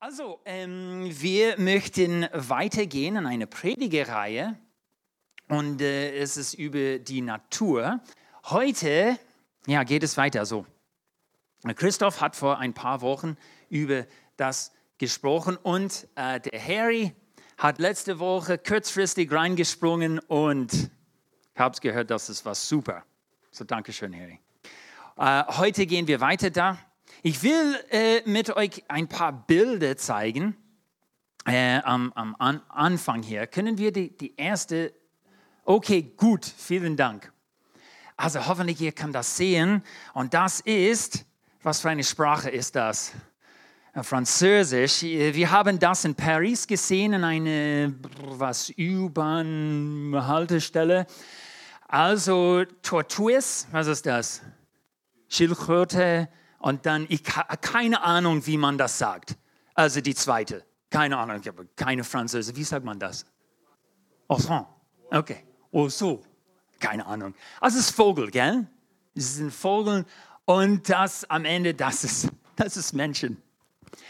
Also, 0.00 0.38
ähm, 0.44 1.08
wir 1.10 1.58
möchten 1.58 2.28
weitergehen 2.32 3.16
in 3.16 3.26
eine 3.26 3.48
Predigereihe 3.48 4.56
und 5.48 5.80
äh, 5.80 6.16
es 6.16 6.36
ist 6.36 6.54
über 6.54 7.00
die 7.00 7.20
Natur. 7.20 7.98
Heute 8.44 9.18
ja, 9.66 9.82
geht 9.82 10.04
es 10.04 10.16
weiter 10.16 10.46
so. 10.46 10.66
Christoph 11.74 12.20
hat 12.20 12.36
vor 12.36 12.58
ein 12.58 12.74
paar 12.74 13.00
Wochen 13.00 13.36
über 13.70 14.06
das 14.36 14.70
gesprochen 14.98 15.56
und 15.56 16.06
äh, 16.14 16.38
der 16.38 16.64
Harry 16.64 17.12
hat 17.56 17.80
letzte 17.80 18.20
Woche 18.20 18.56
kurzfristig 18.56 19.32
reingesprungen 19.32 20.20
und 20.20 20.72
ich 20.74 21.58
habe 21.60 21.76
gehört, 21.80 22.12
das 22.12 22.30
ist 22.30 22.44
was 22.44 22.68
super. 22.68 23.02
So, 23.50 23.64
danke 23.64 23.92
schön, 23.92 24.14
Harry. 24.14 24.38
Äh, 25.16 25.56
heute 25.56 25.86
gehen 25.86 26.06
wir 26.06 26.20
weiter 26.20 26.50
da. 26.50 26.78
Ich 27.22 27.42
will 27.42 27.76
äh, 27.90 28.22
mit 28.26 28.56
euch 28.56 28.84
ein 28.86 29.08
paar 29.08 29.32
Bilder 29.32 29.96
zeigen. 29.96 30.56
Äh, 31.44 31.78
am, 31.78 32.12
am 32.14 32.36
an 32.38 32.62
Anfang 32.68 33.24
hier. 33.24 33.48
Können 33.48 33.76
wir 33.76 33.90
die, 33.90 34.16
die 34.16 34.36
erste? 34.36 34.94
Okay, 35.64 36.12
gut, 36.16 36.44
vielen 36.44 36.96
Dank. 36.96 37.32
Also 38.16 38.46
hoffentlich 38.46 38.80
ihr 38.80 38.92
könnt 38.92 39.16
das 39.16 39.36
sehen. 39.36 39.82
Und 40.14 40.32
das 40.32 40.60
ist, 40.60 41.24
was 41.62 41.80
für 41.80 41.90
eine 41.90 42.04
Sprache 42.04 42.50
ist 42.50 42.76
das? 42.76 43.10
Französisch. 44.02 45.02
Wir 45.02 45.50
haben 45.50 45.80
das 45.80 46.04
in 46.04 46.14
Paris 46.14 46.68
gesehen, 46.68 47.14
in 47.14 47.24
einer 47.24 47.92
was 48.20 48.72
U-Bahn-Haltestelle. 48.78 51.08
Also 51.88 52.64
Tortues, 52.82 53.66
was 53.72 53.88
ist 53.88 54.06
das? 54.06 54.40
Schildkröte, 55.28 56.28
und 56.58 56.86
dann, 56.86 57.06
ich 57.08 57.22
keine 57.22 58.02
Ahnung, 58.02 58.46
wie 58.46 58.56
man 58.56 58.78
das 58.78 58.98
sagt. 58.98 59.36
Also 59.74 60.00
die 60.00 60.14
zweite. 60.14 60.64
Keine 60.90 61.18
Ahnung, 61.18 61.38
ich 61.40 61.48
habe 61.48 61.66
keine 61.76 62.02
Französische. 62.02 62.56
Wie 62.56 62.64
sagt 62.64 62.84
man 62.84 62.98
das? 62.98 63.24
Enfant. 64.28 64.66
Okay. 65.10 65.44
Oh. 65.70 65.88
Keine 66.80 67.06
Ahnung. 67.06 67.34
Also 67.60 67.78
es 67.78 67.88
ist 67.88 67.94
Vogel, 67.94 68.30
gell? 68.30 68.66
Es 69.14 69.38
ein 69.38 69.50
Vogel 69.50 70.04
und 70.44 70.88
das 70.88 71.28
am 71.28 71.44
Ende, 71.44 71.74
das 71.74 72.04
ist, 72.04 72.28
das 72.56 72.76
ist 72.76 72.92
Menschen. 72.92 73.42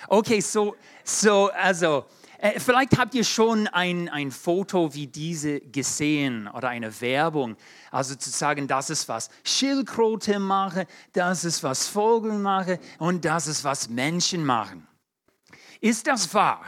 Okay, 0.09 0.41
so, 0.41 0.77
so 1.05 1.51
also 1.51 2.05
äh, 2.39 2.61
vielleicht 2.61 2.97
habt 2.97 3.15
ihr 3.17 3.25
schon 3.25 3.67
ein, 3.67 4.09
ein 4.09 4.31
Foto 4.31 4.95
wie 4.95 5.09
diese 5.09 5.61
gesehen 5.61 6.47
oder 6.47 6.69
eine 6.69 7.01
Werbung. 7.01 7.57
Also 7.91 8.15
zu 8.15 8.31
sagen, 8.31 8.69
das 8.69 8.91
ist 8.91 9.09
was 9.09 9.29
Schildkröte 9.43 10.39
mache, 10.39 10.87
das 11.13 11.45
ist 11.45 11.65
was 11.65 11.89
Vogel 11.89 12.39
mache 12.39 12.79
und 12.99 13.25
das 13.25 13.49
ist 13.49 13.65
was 13.65 13.89
Menschen 13.89 14.45
machen. 14.47 14.87
Ist 15.81 16.07
das 16.07 16.33
wahr? 16.33 16.65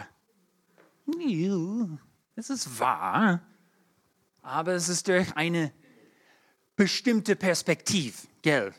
Es 2.35 2.51
ist 2.51 2.79
wahr, 2.81 3.41
aber 4.43 4.73
es 4.73 4.89
ist 4.89 5.07
durch 5.07 5.37
eine 5.37 5.73
bestimmte 6.75 7.37
Perspektive, 7.37 8.17
gell? 8.43 8.75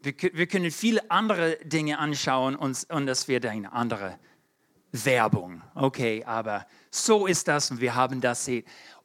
Wir, 0.00 0.14
wir 0.32 0.46
können 0.46 0.70
viele 0.70 1.10
andere 1.10 1.58
Dinge 1.64 1.98
anschauen 1.98 2.54
und, 2.54 2.86
und 2.88 3.06
das 3.06 3.26
wird 3.26 3.44
eine 3.46 3.72
andere 3.72 4.18
Werbung. 4.92 5.62
Okay, 5.74 6.24
aber 6.24 6.66
so 6.90 7.26
ist 7.26 7.48
das 7.48 7.70
und 7.70 7.80
wir 7.80 7.94
haben 7.94 8.20
das. 8.20 8.48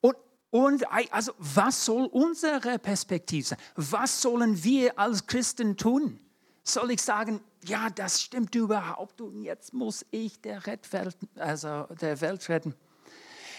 Und, 0.02 0.16
und 0.50 0.84
also, 1.12 1.34
was 1.38 1.86
soll 1.86 2.06
unsere 2.06 2.80
Perspektive 2.80 3.48
sein? 3.48 3.60
Was 3.76 4.22
sollen 4.22 4.64
wir 4.64 4.98
als 4.98 5.26
Christen 5.26 5.78
tun? 5.78 6.20
Soll 6.64 6.92
ich 6.92 7.02
sagen, 7.02 7.42
ja, 7.66 7.90
das 7.90 8.22
stimmt 8.22 8.56
überhaupt 8.56 9.20
und 9.20 9.44
jetzt 9.44 9.74
muss 9.74 10.06
ich 10.12 10.40
der, 10.42 10.66
Welt, 10.66 11.18
also 11.36 11.88
der 12.00 12.20
Welt 12.22 12.48
retten? 12.50 12.74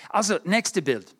Also, 0.08 0.38
nächste 0.44 0.80
Bild. 0.80 1.14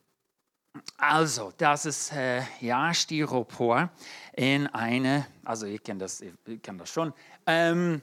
Also, 0.96 1.52
das 1.56 1.84
ist 1.86 2.12
äh, 2.12 2.42
ja 2.60 2.92
Styropor 2.92 3.90
in 4.34 4.66
eine, 4.68 5.26
also 5.44 5.66
ich 5.66 5.82
kenne 5.82 6.00
das, 6.00 6.20
ich 6.20 6.62
kenne 6.62 6.78
das 6.78 6.90
schon, 6.90 7.12
ähm, 7.46 8.00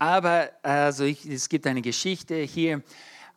aber 0.00 0.50
also 0.62 1.04
ich, 1.04 1.26
es 1.26 1.48
gibt 1.48 1.66
eine 1.66 1.82
Geschichte 1.82 2.36
hier. 2.36 2.82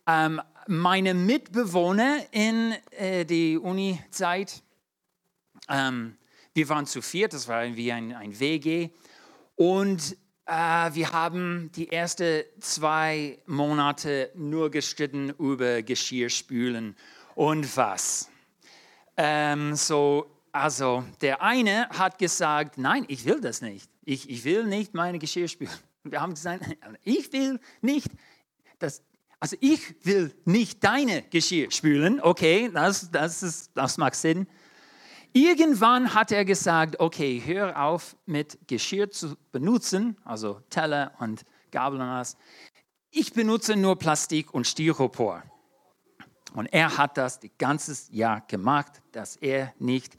Ähm, 0.07 0.41
meine 0.65 1.13
Mitbewohner 1.13 2.19
in 2.31 2.73
äh, 2.91 3.25
die 3.25 3.57
Uni-Zeit, 3.57 4.63
ähm, 5.69 6.17
wir 6.53 6.69
waren 6.69 6.85
zu 6.85 7.01
viert, 7.01 7.33
das 7.33 7.49
war 7.49 7.75
wie 7.75 7.91
ein, 7.91 8.13
ein 8.13 8.39
WG. 8.39 8.91
Und 9.55 10.15
äh, 10.45 10.53
wir 10.53 11.11
haben 11.11 11.69
die 11.75 11.91
ersten 11.91 12.43
zwei 12.61 13.39
Monate 13.45 14.31
nur 14.33 14.71
gestritten 14.71 15.31
über 15.31 15.81
Geschirrspülen 15.81 16.95
und 17.35 17.75
was. 17.75 18.29
Ähm, 19.17 19.75
so, 19.75 20.31
also 20.53 21.03
der 21.19 21.41
eine 21.41 21.89
hat 21.89 22.17
gesagt, 22.19 22.77
nein, 22.77 23.03
ich 23.09 23.25
will 23.25 23.41
das 23.41 23.61
nicht. 23.61 23.89
Ich, 24.05 24.29
ich 24.29 24.45
will 24.45 24.63
nicht 24.63 24.93
meine 24.93 25.19
Geschirrspülen. 25.19 25.73
Wir 26.03 26.21
haben 26.21 26.33
gesagt, 26.33 26.65
ich 27.03 27.31
will 27.33 27.59
nicht, 27.81 28.09
das, 28.79 29.01
also 29.39 29.55
ich 29.59 30.05
will 30.05 30.35
nicht 30.45 30.83
deine 30.83 31.23
Geschirr 31.23 31.71
spülen. 31.71 32.21
Okay, 32.21 32.69
das, 32.73 33.09
das, 33.11 33.43
ist, 33.43 33.71
das 33.75 33.97
macht 33.97 34.15
Sinn. 34.15 34.47
Irgendwann 35.35 36.13
hat 36.13 36.31
er 36.31 36.45
gesagt, 36.45 36.99
okay, 36.99 37.41
hör 37.43 37.81
auf 37.81 38.15
mit 38.25 38.59
Geschirr 38.67 39.09
zu 39.09 39.35
benutzen, 39.51 40.15
also 40.23 40.61
Teller 40.69 41.13
und 41.19 41.43
Gabel 41.71 41.99
und 41.99 42.05
alles. 42.05 42.37
Ich 43.09 43.33
benutze 43.33 43.75
nur 43.75 43.97
Plastik 43.97 44.53
und 44.53 44.67
Styropor. 44.67 45.43
Und 46.53 46.67
er 46.67 46.97
hat 46.97 47.17
das 47.17 47.39
das 47.39 47.49
ganze 47.57 48.13
Jahr 48.13 48.41
gemacht, 48.41 49.01
dass 49.11 49.35
er 49.37 49.73
nicht 49.79 50.17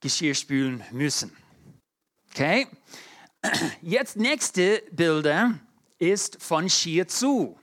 Geschirr 0.00 0.34
spülen 0.34 0.82
müssen. 0.90 1.36
Okay? 2.30 2.66
Jetzt 3.80 4.16
nächste 4.16 4.82
Bilder 4.92 5.58
ist 5.98 6.40
von 6.42 6.68
Shia 6.68 7.04
Tzu. 7.04 7.58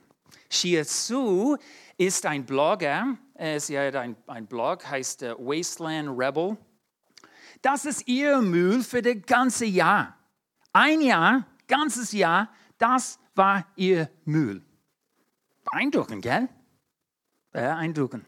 Shia 0.50 0.84
Tzu 0.84 1.56
ist 1.96 2.26
ein 2.26 2.44
Blogger, 2.44 3.16
sie 3.58 3.78
hat 3.78 3.96
ein, 3.96 4.16
ein 4.26 4.46
Blog, 4.46 4.86
heißt 4.86 5.22
uh, 5.22 5.34
Wasteland 5.38 6.10
Rebel. 6.18 6.56
Das 7.62 7.84
ist 7.84 8.06
ihr 8.06 8.40
Müll 8.40 8.82
für 8.82 9.02
das 9.02 9.16
ganze 9.26 9.66
Jahr. 9.66 10.16
Ein 10.72 11.00
Jahr, 11.00 11.46
ganzes 11.66 12.12
Jahr, 12.12 12.52
das 12.78 13.18
war 13.34 13.66
ihr 13.76 14.10
Müll. 14.24 14.62
Beeindruckend, 15.64 16.22
gell? 16.22 16.48
Beeindruckend. 17.52 18.26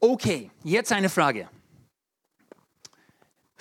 Okay, 0.00 0.50
jetzt 0.62 0.92
eine 0.92 1.08
Frage 1.08 1.48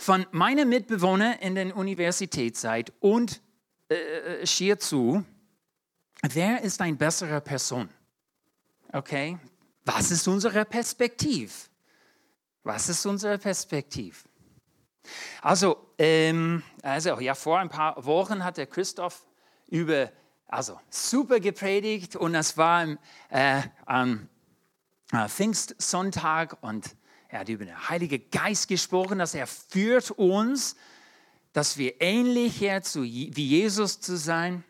von 0.04 0.26
meinen 0.32 0.68
Mitbewohnern 0.68 1.34
in 1.40 1.56
der 1.56 1.76
Universitätszeit 1.76 2.92
und 3.00 3.42
äh, 3.88 4.46
schier 4.46 4.78
zu, 4.78 5.24
wer 6.22 6.62
ist 6.62 6.82
eine 6.82 6.98
bessere 6.98 7.40
Person? 7.40 7.90
Okay, 8.92 9.38
was 9.86 10.12
ist 10.12 10.28
unsere 10.28 10.66
Perspektive? 10.66 11.52
Was 12.64 12.90
ist 12.90 13.06
unsere 13.06 13.38
Perspektive? 13.38 14.18
Also, 15.42 15.78
ähm, 15.98 16.64
also 16.82 17.20
ja, 17.20 17.34
vor 17.34 17.60
ein 17.60 17.70
paar 17.70 18.06
Wochen 18.06 18.44
hat 18.44 18.58
der 18.58 18.68
Christoph 18.68 19.26
über, 19.68 20.12
also 20.48 20.80
super 20.90 21.40
gepredigt 21.40 22.18
und 22.18 22.34
das 22.34 22.58
war 22.58 22.98
äh, 23.30 23.62
am 23.86 24.28
äh, 25.14 25.30
Pfingstsonntag 25.30 26.58
und 26.62 26.96
er 27.34 27.40
hat 27.40 27.50
über 27.50 27.66
den 27.66 27.90
Heiligen 27.90 28.30
Geist 28.30 28.68
gesprochen, 28.68 29.18
dass 29.18 29.34
er 29.34 29.48
führt 29.48 30.12
uns, 30.12 30.76
dass 31.52 31.80
wir 31.80 32.00
ähnlicher 32.00 32.84
zu, 32.84 33.02
wie 33.02 33.48
Jesus 33.48 34.00
zu 34.00 34.18
sein. 34.18 34.64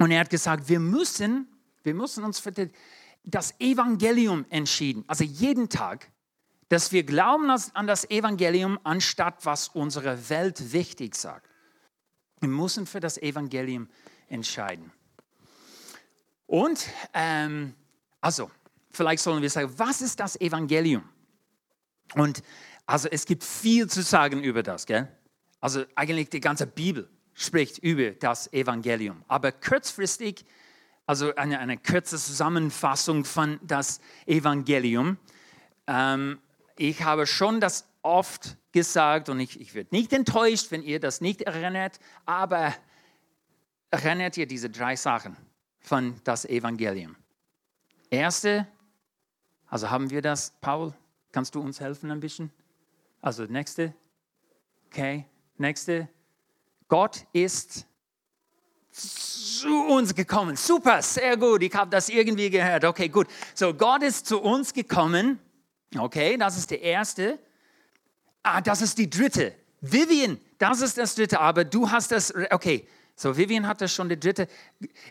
Und 0.00 0.10
er 0.10 0.18
hat 0.18 0.30
gesagt, 0.30 0.68
wir 0.68 0.80
müssen, 0.80 1.46
wir 1.84 1.94
müssen 1.94 2.24
uns 2.24 2.40
für 2.40 2.52
das 3.22 3.60
Evangelium 3.60 4.44
entschieden, 4.50 5.04
also 5.06 5.22
jeden 5.22 5.68
Tag, 5.68 6.10
dass 6.68 6.90
wir 6.90 7.04
glauben 7.04 7.48
an 7.48 7.86
das 7.86 8.10
Evangelium, 8.10 8.80
anstatt 8.82 9.46
was 9.46 9.68
unsere 9.68 10.28
Welt 10.30 10.72
wichtig 10.72 11.14
sagt. 11.14 11.48
Wir 12.40 12.48
müssen 12.48 12.86
für 12.86 12.98
das 12.98 13.18
Evangelium 13.18 13.88
entscheiden. 14.26 14.90
Und 16.48 16.84
ähm, 17.14 17.74
also, 18.20 18.50
vielleicht 18.90 19.22
sollen 19.22 19.42
wir 19.42 19.50
sagen, 19.50 19.72
was 19.76 20.02
ist 20.02 20.18
das 20.18 20.40
Evangelium? 20.40 21.08
Und 22.14 22.42
also 22.86 23.08
es 23.10 23.26
gibt 23.26 23.44
viel 23.44 23.88
zu 23.88 24.02
sagen 24.02 24.42
über 24.42 24.62
das, 24.62 24.86
gell? 24.86 25.08
Also 25.60 25.84
eigentlich 25.94 26.30
die 26.30 26.40
ganze 26.40 26.66
Bibel 26.66 27.08
spricht 27.34 27.78
über 27.78 28.12
das 28.12 28.52
Evangelium. 28.52 29.24
Aber 29.28 29.52
kurzfristig, 29.52 30.44
also 31.06 31.34
eine, 31.34 31.58
eine 31.58 31.78
kurze 31.78 32.16
Zusammenfassung 32.16 33.24
von 33.24 33.58
das 33.62 34.00
Evangelium. 34.26 35.18
Ähm, 35.86 36.38
ich 36.76 37.02
habe 37.02 37.26
schon 37.26 37.60
das 37.60 37.88
oft 38.02 38.56
gesagt 38.72 39.28
und 39.28 39.40
ich, 39.40 39.60
ich 39.60 39.74
werde 39.74 39.94
nicht 39.94 40.12
enttäuscht, 40.12 40.70
wenn 40.70 40.82
ihr 40.82 41.00
das 41.00 41.20
nicht 41.20 41.42
erinnert, 41.42 41.98
aber 42.26 42.74
erinnert 43.90 44.36
ihr 44.36 44.46
diese 44.46 44.70
drei 44.70 44.96
Sachen. 44.96 45.36
von 45.80 46.20
das 46.24 46.44
Evangelium. 46.44 47.16
Erste, 48.10 48.66
also 49.66 49.90
haben 49.90 50.10
wir 50.10 50.22
das, 50.22 50.52
Paul, 50.60 50.94
kannst 51.32 51.54
du 51.54 51.60
uns 51.60 51.80
helfen 51.80 52.10
ein 52.10 52.20
bisschen? 52.20 52.50
Also 53.20 53.44
nächste, 53.44 53.94
okay, 54.86 55.26
nächste, 55.56 56.08
Gott 56.88 57.26
ist 57.32 57.86
zu 58.90 59.84
uns 59.86 60.14
gekommen. 60.14 60.56
Super, 60.56 61.02
sehr 61.02 61.36
gut. 61.36 61.62
Ich 61.62 61.74
habe 61.74 61.90
das 61.90 62.08
irgendwie 62.08 62.50
gehört. 62.50 62.84
Okay, 62.84 63.08
gut. 63.08 63.26
So, 63.54 63.74
Gott 63.74 64.02
ist 64.02 64.26
zu 64.26 64.40
uns 64.40 64.72
gekommen. 64.72 65.38
Okay, 65.96 66.36
das 66.36 66.56
ist 66.56 66.70
der 66.70 66.80
erste. 66.80 67.38
Ah, 68.42 68.60
das 68.60 68.82
ist 68.82 68.98
die 68.98 69.08
dritte. 69.08 69.54
Vivian, 69.80 70.38
das 70.58 70.80
ist 70.80 70.98
das 70.98 71.14
dritte. 71.14 71.40
Aber 71.40 71.64
du 71.64 71.90
hast 71.90 72.12
das. 72.12 72.32
Okay, 72.50 72.86
so 73.20 73.36
Vivian 73.36 73.66
hat 73.66 73.80
das 73.80 73.92
schon, 73.92 74.08
der 74.08 74.16
dritte. 74.16 74.46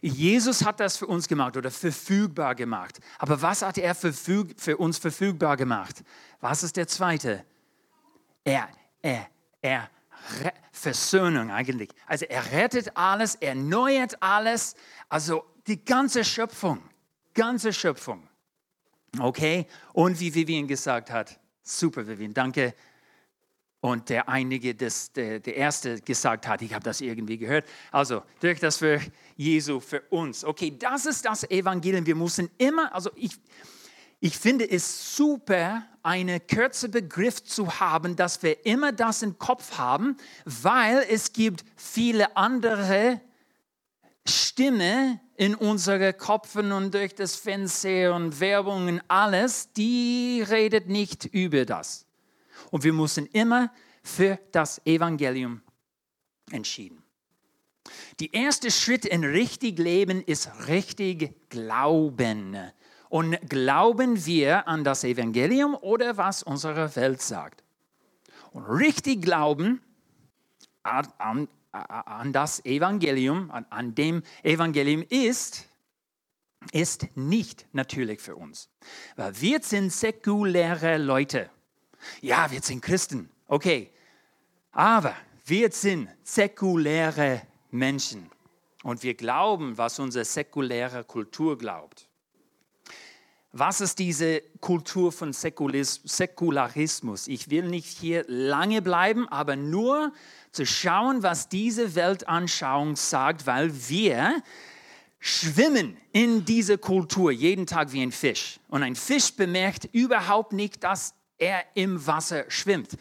Jesus 0.01 0.63
hat 0.63 0.79
das 0.79 0.95
für 0.95 1.07
uns 1.07 1.27
gemacht 1.27 1.57
oder 1.57 1.69
verfügbar 1.69 2.55
gemacht. 2.55 3.01
Aber 3.19 3.41
was 3.41 3.61
hat 3.61 3.77
er 3.77 3.93
für, 3.95 4.13
für 4.13 4.77
uns 4.77 4.97
verfügbar 4.97 5.57
gemacht? 5.57 6.05
Was 6.39 6.63
ist 6.63 6.77
der 6.77 6.87
zweite? 6.87 7.43
Er, 8.45 8.69
er, 9.01 9.27
er 9.61 9.89
Versöhnung 10.71 11.51
eigentlich. 11.51 11.89
Also 12.05 12.23
er 12.29 12.49
rettet 12.53 12.95
alles, 12.95 13.35
er 13.35 13.49
erneuert 13.49 14.23
alles, 14.23 14.75
also 15.09 15.43
die 15.67 15.83
ganze 15.83 16.23
Schöpfung, 16.23 16.81
ganze 17.33 17.73
Schöpfung. 17.73 18.25
Okay? 19.19 19.67
Und 19.91 20.17
wie 20.21 20.33
Vivian 20.33 20.65
gesagt 20.65 21.11
hat, 21.11 21.37
super 21.61 22.07
Vivian, 22.07 22.33
danke. 22.33 22.73
Und 23.79 24.09
der 24.09 24.27
einige, 24.27 24.73
das, 24.73 25.11
der, 25.13 25.39
der 25.39 25.55
erste 25.55 26.01
gesagt 26.01 26.47
hat, 26.47 26.61
ich 26.61 26.73
habe 26.73 26.83
das 26.83 26.99
irgendwie 26.99 27.37
gehört. 27.37 27.65
Also 27.91 28.23
durch 28.39 28.59
das 28.59 28.77
für 28.77 28.99
Jesu, 29.35 29.79
für 29.79 30.01
uns. 30.09 30.43
Okay, 30.43 30.75
das 30.77 31.05
ist 31.05 31.25
das 31.25 31.43
Evangelium. 31.49 32.05
Wir 32.05 32.15
müssen 32.15 32.49
immer, 32.57 32.93
also 32.93 33.11
ich, 33.15 33.31
ich 34.19 34.35
finde 34.35 34.69
es 34.69 35.15
super, 35.15 35.85
einen 36.01 36.45
kürzer 36.47 36.87
Begriff 36.87 37.43
zu 37.43 37.79
haben, 37.79 38.15
dass 38.15 38.41
wir 38.41 38.65
immer 38.65 38.91
das 38.91 39.21
im 39.21 39.37
Kopf 39.37 39.77
haben, 39.77 40.17
weil 40.45 41.05
es 41.09 41.33
gibt 41.33 41.63
viele 41.75 42.35
andere 42.35 43.21
Stimme 44.27 45.19
in 45.35 45.53
unseren 45.53 46.17
Köpfen 46.17 46.71
und 46.71 46.95
durch 46.95 47.13
das 47.13 47.35
Fernsehen 47.35 48.11
und 48.11 48.39
Werbung 48.39 48.87
und 48.87 49.01
alles, 49.07 49.71
die 49.73 50.43
redet 50.47 50.87
nicht 50.87 51.25
über 51.25 51.63
das. 51.65 52.06
Und 52.71 52.83
wir 52.83 52.93
müssen 52.93 53.25
immer 53.27 53.71
für 54.03 54.39
das 54.51 54.85
Evangelium 54.85 55.61
entschieden. 56.51 57.03
Der 58.19 58.33
erste 58.33 58.71
Schritt 58.71 59.05
in 59.05 59.23
richtig 59.23 59.79
Leben 59.79 60.21
ist 60.21 60.49
richtig 60.67 61.49
Glauben. 61.49 62.57
Und 63.09 63.37
glauben 63.49 64.25
wir 64.25 64.67
an 64.67 64.83
das 64.83 65.03
Evangelium 65.03 65.75
oder 65.75 66.17
was 66.17 66.43
unsere 66.43 66.93
Welt 66.95 67.21
sagt? 67.21 67.63
Und 68.51 68.65
richtig 68.65 69.21
glauben 69.21 69.81
an, 70.83 71.07
an, 71.17 71.47
an 71.71 72.33
das 72.33 72.63
Evangelium, 72.65 73.51
an, 73.51 73.65
an 73.69 73.95
dem 73.95 74.23
Evangelium 74.43 75.03
ist, 75.09 75.67
ist 76.71 77.15
nicht 77.15 77.65
natürlich 77.71 78.19
für 78.19 78.35
uns. 78.35 78.69
Weil 79.15 79.39
wir 79.39 79.61
sind 79.61 79.91
säkuläre 79.91 80.97
Leute. 80.97 81.49
Ja, 82.21 82.49
wir 82.51 82.61
sind 82.61 82.81
Christen, 82.81 83.29
okay. 83.47 83.91
Aber 84.71 85.15
wir 85.45 85.71
sind 85.71 86.09
säkuläre 86.23 87.41
Menschen. 87.71 88.29
Und 88.83 89.03
wir 89.03 89.15
glauben, 89.15 89.77
was 89.77 89.99
unsere 89.99 90.23
säkuläre 90.23 91.03
Kultur 91.03 91.57
glaubt. 91.57 92.07
Was 93.51 93.81
ist 93.81 93.97
diese 93.97 94.41
Kultur 94.61 95.11
von 95.11 95.33
Säkularismus? 95.33 97.27
Ich 97.27 97.49
will 97.49 97.67
nicht 97.67 97.97
hier 97.97 98.23
lange 98.27 98.81
bleiben, 98.81 99.27
aber 99.29 99.55
nur 99.55 100.13
zu 100.51 100.65
schauen, 100.65 101.23
was 101.23 101.49
diese 101.49 101.95
Weltanschauung 101.95 102.95
sagt, 102.95 103.47
weil 103.47 103.71
wir 103.89 104.43
schwimmen 105.19 105.97
in 106.11 106.45
dieser 106.45 106.77
Kultur 106.77 107.31
jeden 107.31 107.65
Tag 107.65 107.93
wie 107.93 108.01
ein 108.03 108.11
Fisch. 108.11 108.59
Und 108.67 108.83
ein 108.83 108.95
Fisch 108.95 109.33
bemerkt 109.33 109.89
überhaupt 109.91 110.53
nicht, 110.53 110.83
dass 110.83 111.15
er 111.37 111.63
im 111.75 112.05
Wasser 112.05 112.49
schwimmt. 112.49 112.97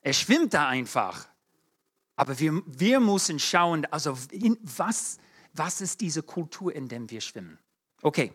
Er 0.00 0.12
schwimmt 0.12 0.54
da 0.54 0.68
einfach. 0.68 1.28
Aber 2.16 2.38
wir, 2.38 2.62
wir 2.66 3.00
müssen 3.00 3.38
schauen, 3.38 3.86
also 3.86 4.16
in 4.30 4.58
was, 4.62 5.18
was 5.52 5.80
ist 5.80 6.00
diese 6.00 6.22
Kultur, 6.22 6.74
in 6.74 6.88
der 6.88 7.08
wir 7.08 7.20
schwimmen? 7.20 7.58
Okay, 8.02 8.32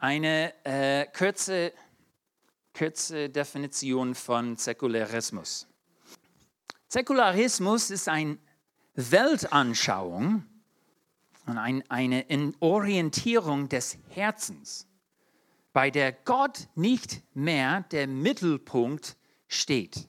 eine 0.00 0.54
äh, 0.64 1.06
kurze, 1.16 1.72
kurze 2.76 3.28
Definition 3.28 4.14
von 4.14 4.56
Säkularismus. 4.56 5.66
Säkularismus 6.88 7.90
ist 7.90 8.08
eine 8.08 8.38
Weltanschauung 8.94 10.44
und 11.46 11.58
ein, 11.58 11.88
eine 11.90 12.24
Orientierung 12.60 13.68
des 13.68 13.98
Herzens, 14.08 14.86
bei 15.72 15.90
der 15.90 16.12
Gott 16.12 16.68
nicht 16.74 17.22
mehr 17.34 17.82
der 17.92 18.06
Mittelpunkt 18.06 19.16
steht. 19.48 20.08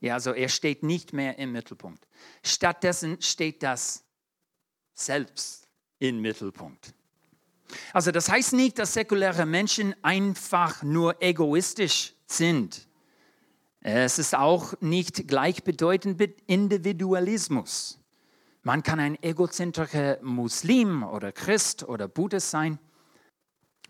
Ja, 0.00 0.14
also 0.14 0.32
er 0.32 0.48
steht 0.48 0.82
nicht 0.82 1.12
mehr 1.12 1.38
im 1.38 1.52
Mittelpunkt. 1.52 2.06
Stattdessen 2.42 3.20
steht 3.20 3.62
das 3.62 4.04
Selbst 4.94 5.68
im 5.98 6.20
Mittelpunkt. 6.20 6.94
Also 7.92 8.10
das 8.10 8.28
heißt 8.28 8.52
nicht, 8.52 8.78
dass 8.78 8.94
säkuläre 8.94 9.46
Menschen 9.46 9.94
einfach 10.02 10.82
nur 10.82 11.20
egoistisch 11.22 12.14
sind. 12.26 12.86
Es 13.80 14.18
ist 14.18 14.34
auch 14.34 14.74
nicht 14.80 15.28
gleichbedeutend 15.28 16.18
mit 16.18 16.40
Individualismus. 16.46 18.00
Man 18.62 18.82
kann 18.82 18.98
ein 18.98 19.22
egozentrischer 19.22 20.18
Muslim 20.22 21.04
oder 21.04 21.30
Christ 21.30 21.84
oder 21.84 22.08
Buddhist 22.08 22.50
sein. 22.50 22.78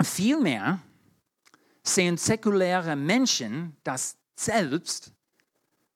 Vielmehr 0.02 0.80
sehen 1.88 2.16
säkuläre 2.16 2.96
Menschen 2.96 3.76
das 3.84 4.16
Selbst 4.34 5.12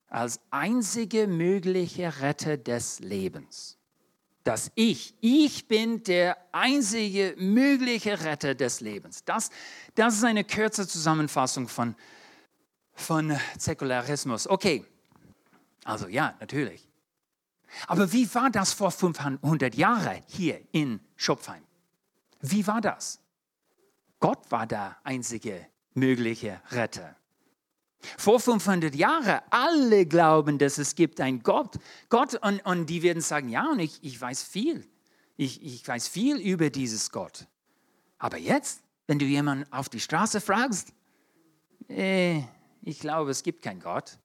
als 0.09 0.41
einzige 0.51 1.27
mögliche 1.27 2.21
Retter 2.21 2.57
des 2.57 3.01
Lebens 3.01 3.81
das 4.45 4.73
Ich. 4.75 5.15
Ich 5.21 5.69
bin 5.69 6.03
der 6.03 6.37
einzige 6.53 7.35
mögliche 7.39 8.21
Retter 8.25 8.55
des 8.55 8.81
Lebens. 8.81 9.25
Das, 9.25 9.51
das 9.95 10.17
ist 10.17 10.25
eine 10.25 10.45
kurze 10.45 10.87
Zusammenfassung 10.89 11.69
von, 11.69 11.95
von 12.93 13.39
Säkularismus. 13.59 14.49
Okay, 14.49 14.85
also 15.85 16.09
ja, 16.09 16.35
natürlich. 16.41 16.89
Aber 17.87 18.13
wie 18.13 18.33
war 18.35 18.51
das 18.51 18.73
vor 18.73 18.91
500 18.91 19.75
Jahren 19.75 20.23
hier 20.27 20.61
in 20.73 21.01
Schopfheim? 21.17 21.63
Wie 22.41 22.67
war 22.67 22.81
das? 22.81 23.21
Gott 24.19 24.51
war 24.51 24.67
der 24.67 24.97
einzige 25.05 25.67
mögliche 25.95 26.61
Retter. 26.71 27.17
Vor 28.17 28.41
500 28.41 28.95
Jahren, 28.95 29.41
alle 29.51 30.07
glauben, 30.07 30.59
dass 30.59 30.79
es 30.79 30.95
gibt 30.95 31.21
einen 31.21 31.43
Gott. 31.43 31.77
Gott 32.09 32.35
und, 32.35 32.65
und 32.65 32.87
die 32.87 33.03
werden 33.03 33.21
sagen, 33.21 33.49
ja, 33.51 33.71
und 33.71 33.79
ich, 33.79 33.99
ich 34.03 34.19
weiß 34.21 34.43
viel. 34.43 34.87
Ich, 35.37 35.63
ich 35.63 35.87
weiß 35.87 36.09
viel 36.09 36.37
über 36.37 36.71
dieses 36.71 37.11
Gott. 37.11 37.47
Aber 38.19 38.39
jetzt, 38.39 38.83
wenn 39.07 39.19
du 39.19 39.25
jemanden 39.25 39.71
auf 39.73 39.89
die 39.89 40.01
Straße 40.01 40.41
fragst, 40.41 40.93
äh, 41.89 42.43
ich 42.83 43.01
glaube, 43.01 43.31
es 43.31 43.43
gibt 43.43 43.63
keinen 43.63 43.81
Gott. 43.81 44.19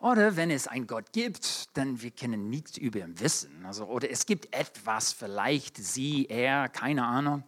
Oder 0.00 0.36
wenn 0.36 0.50
es 0.50 0.68
einen 0.68 0.86
Gott 0.86 1.12
gibt, 1.12 1.76
dann 1.78 2.02
wir 2.02 2.10
können 2.10 2.50
nichts 2.50 2.76
über 2.76 3.00
ihn 3.00 3.18
wissen. 3.20 3.64
Also, 3.64 3.86
oder 3.86 4.10
es 4.10 4.26
gibt 4.26 4.54
etwas, 4.54 5.12
vielleicht 5.12 5.78
sie, 5.78 6.26
er, 6.26 6.68
keine 6.68 7.04
Ahnung. 7.04 7.42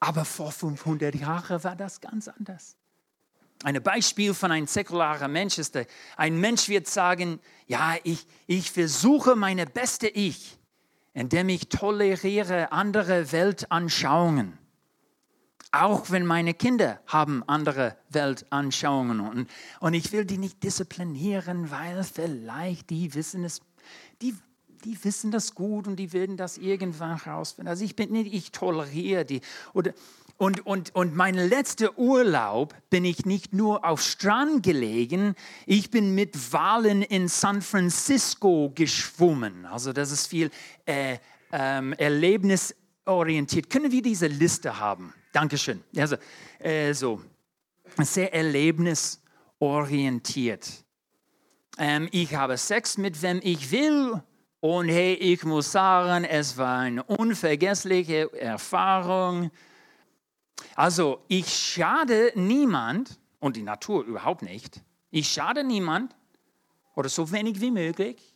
Aber 0.00 0.24
vor 0.24 0.52
500 0.52 1.14
Jahren 1.14 1.62
war 1.64 1.76
das 1.76 2.00
ganz 2.00 2.28
anders. 2.28 2.76
Ein 3.64 3.82
Beispiel 3.82 4.34
von 4.34 4.52
einem 4.52 4.68
säkularen 4.68 5.32
Mensch 5.32 5.58
ist, 5.58 5.76
ein 6.16 6.38
Mensch 6.38 6.68
wird 6.68 6.86
sagen, 6.86 7.40
ja, 7.66 7.96
ich, 8.04 8.26
ich 8.46 8.70
versuche 8.70 9.34
meine 9.34 9.66
beste 9.66 10.06
Ich, 10.06 10.58
indem 11.12 11.48
ich 11.48 11.68
toleriere 11.68 12.70
andere 12.70 13.32
Weltanschauungen. 13.32 14.56
Auch 15.72 16.10
wenn 16.10 16.24
meine 16.24 16.54
Kinder 16.54 17.00
haben 17.06 17.42
andere 17.46 17.96
Weltanschauungen 18.08 19.20
und, 19.20 19.50
und 19.80 19.94
ich 19.94 20.12
will 20.12 20.24
die 20.24 20.38
nicht 20.38 20.62
disziplinieren, 20.62 21.70
weil 21.70 22.04
vielleicht 22.04 22.88
die 22.90 23.12
wissen 23.14 23.44
es, 23.44 23.60
die, 24.22 24.34
die 24.84 25.02
wissen 25.04 25.30
das 25.30 25.54
gut 25.54 25.86
und 25.86 25.96
die 25.96 26.12
werden 26.12 26.36
das 26.36 26.58
irgendwann 26.58 27.22
herausfinden. 27.22 27.68
Also 27.68 27.84
ich 27.84 27.96
bin 27.96 28.12
nicht, 28.12 28.32
ich 28.32 28.52
toleriere 28.52 29.24
die. 29.24 29.40
Oder 29.74 29.92
und, 30.38 30.64
und, 30.66 30.94
und 30.94 31.16
mein 31.16 31.34
letzter 31.34 31.98
Urlaub 31.98 32.72
bin 32.90 33.04
ich 33.04 33.26
nicht 33.26 33.52
nur 33.52 33.84
auf 33.84 34.00
Strand 34.00 34.62
gelegen, 34.62 35.34
ich 35.66 35.90
bin 35.90 36.14
mit 36.14 36.52
Walen 36.52 37.02
in 37.02 37.26
San 37.26 37.60
Francisco 37.60 38.70
geschwommen. 38.72 39.66
Also 39.66 39.92
das 39.92 40.12
ist 40.12 40.28
viel 40.28 40.52
äh, 40.86 41.18
ähm, 41.50 41.92
Erlebnis 41.94 42.72
orientiert. 43.04 43.68
Können 43.68 43.90
wir 43.90 44.00
diese 44.00 44.28
Liste 44.28 44.78
haben? 44.78 45.12
Dankeschön. 45.32 45.82
Also, 45.96 46.14
äh, 46.60 46.94
so, 46.94 47.20
sehr 47.98 48.32
erlebnisorientiert. 48.32 50.84
Ähm, 51.78 52.08
ich 52.12 52.36
habe 52.36 52.56
Sex 52.56 52.96
mit 52.96 53.20
wem 53.22 53.40
ich 53.42 53.72
will 53.72 54.22
und 54.60 54.88
hey, 54.88 55.14
ich 55.14 55.44
muss 55.44 55.70
sagen, 55.70 56.24
es 56.24 56.56
war 56.56 56.80
eine 56.80 57.04
unvergessliche 57.04 58.32
Erfahrung. 58.32 59.50
Also, 60.74 61.22
ich 61.28 61.48
schade 61.48 62.32
niemand 62.34 63.20
und 63.38 63.56
die 63.56 63.62
Natur 63.62 64.04
überhaupt 64.04 64.42
nicht. 64.42 64.82
Ich 65.10 65.28
schade 65.28 65.62
niemand 65.62 66.16
oder 66.96 67.08
so 67.08 67.30
wenig 67.30 67.60
wie 67.60 67.70
möglich. 67.70 68.34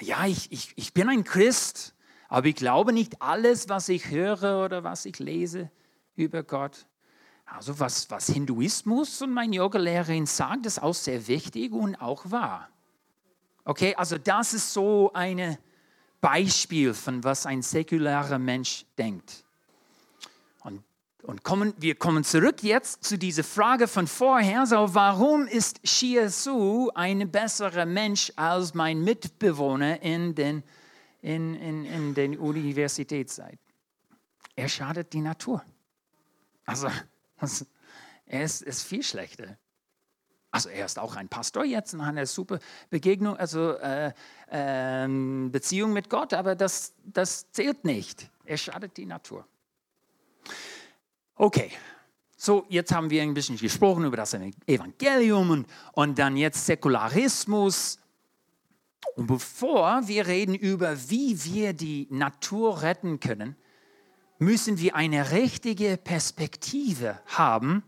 Ja, 0.00 0.26
ich, 0.26 0.50
ich, 0.50 0.72
ich 0.76 0.94
bin 0.94 1.08
ein 1.08 1.24
Christ, 1.24 1.94
aber 2.28 2.46
ich 2.46 2.56
glaube 2.56 2.92
nicht 2.92 3.20
alles, 3.20 3.68
was 3.68 3.88
ich 3.90 4.10
höre 4.10 4.64
oder 4.64 4.84
was 4.84 5.04
ich 5.04 5.18
lese 5.18 5.70
über 6.16 6.42
Gott. 6.42 6.86
Also 7.44 7.78
was, 7.78 8.10
was 8.10 8.28
Hinduismus 8.28 9.20
und 9.20 9.32
meine 9.32 9.56
Yogalehrerin 9.56 10.24
sagt, 10.24 10.64
ist 10.64 10.82
auch 10.82 10.94
sehr 10.94 11.26
wichtig 11.28 11.72
und 11.72 11.96
auch 11.96 12.30
wahr. 12.30 12.70
Okay, 13.64 13.94
also 13.94 14.18
das 14.18 14.52
ist 14.52 14.72
so 14.72 15.10
ein 15.14 15.56
Beispiel 16.20 16.92
von 16.92 17.24
was 17.24 17.46
ein 17.46 17.62
säkularer 17.62 18.38
Mensch 18.38 18.84
denkt. 18.98 19.44
Und, 20.62 20.82
und 21.22 21.42
kommen, 21.42 21.72
wir 21.78 21.94
kommen 21.94 22.24
zurück 22.24 22.62
jetzt 22.62 23.04
zu 23.04 23.16
dieser 23.16 23.44
Frage 23.44 23.88
von 23.88 24.06
vorher. 24.06 24.66
So, 24.66 24.94
warum 24.94 25.46
ist 25.46 25.80
Su 25.84 26.90
ein 26.94 27.30
besserer 27.30 27.86
Mensch 27.86 28.32
als 28.36 28.74
mein 28.74 29.02
Mitbewohner 29.02 30.02
in 30.02 30.34
den, 30.34 30.62
in, 31.22 31.54
in, 31.54 31.84
in 31.86 32.14
den 32.14 32.38
Universitätszeit? 32.38 33.58
Er 34.56 34.68
schadet 34.68 35.12
die 35.12 35.20
Natur. 35.20 35.64
Also 36.66 36.88
er 38.26 38.42
ist 38.42 38.82
viel 38.82 39.02
schlechter. 39.02 39.58
Also 40.54 40.68
er 40.68 40.86
ist 40.86 41.00
auch 41.00 41.16
ein 41.16 41.28
Pastor 41.28 41.64
jetzt 41.64 41.94
und 41.94 42.02
hat 42.02 42.10
eine 42.10 42.26
super 42.26 42.60
Begegnung, 42.88 43.36
also 43.36 43.72
äh, 43.72 44.12
äh, 44.52 45.08
Beziehung 45.48 45.92
mit 45.92 46.08
Gott, 46.08 46.32
aber 46.32 46.54
das, 46.54 46.92
das 47.02 47.50
zählt 47.50 47.84
nicht. 47.84 48.30
Er 48.44 48.56
schadet 48.56 48.96
die 48.96 49.04
Natur. 49.04 49.44
Okay, 51.34 51.72
so 52.36 52.66
jetzt 52.68 52.94
haben 52.94 53.10
wir 53.10 53.20
ein 53.22 53.34
bisschen 53.34 53.56
gesprochen 53.56 54.04
über 54.04 54.16
das 54.16 54.32
Evangelium 54.66 55.50
und, 55.50 55.66
und 55.90 56.20
dann 56.20 56.36
jetzt 56.36 56.64
Säkularismus. 56.66 57.98
Und 59.16 59.26
bevor 59.26 60.06
wir 60.06 60.28
reden 60.28 60.54
über, 60.54 60.96
wie 61.10 61.44
wir 61.46 61.72
die 61.72 62.06
Natur 62.10 62.82
retten 62.82 63.18
können, 63.18 63.56
müssen 64.38 64.78
wir 64.78 64.94
eine 64.94 65.32
richtige 65.32 65.96
Perspektive 65.96 67.18
haben 67.26 67.82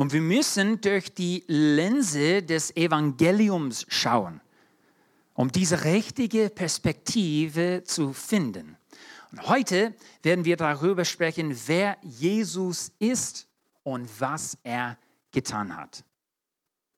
und 0.00 0.14
wir 0.14 0.22
müssen 0.22 0.80
durch 0.80 1.12
die 1.12 1.44
Linse 1.46 2.42
des 2.42 2.74
Evangeliums 2.74 3.84
schauen, 3.88 4.40
um 5.34 5.52
diese 5.52 5.84
richtige 5.84 6.48
Perspektive 6.48 7.82
zu 7.84 8.14
finden. 8.14 8.78
Und 9.30 9.46
heute 9.46 9.94
werden 10.22 10.46
wir 10.46 10.56
darüber 10.56 11.04
sprechen, 11.04 11.54
wer 11.66 11.98
Jesus 12.00 12.92
ist 12.98 13.46
und 13.82 14.08
was 14.18 14.56
er 14.62 14.96
getan 15.32 15.76
hat. 15.76 16.02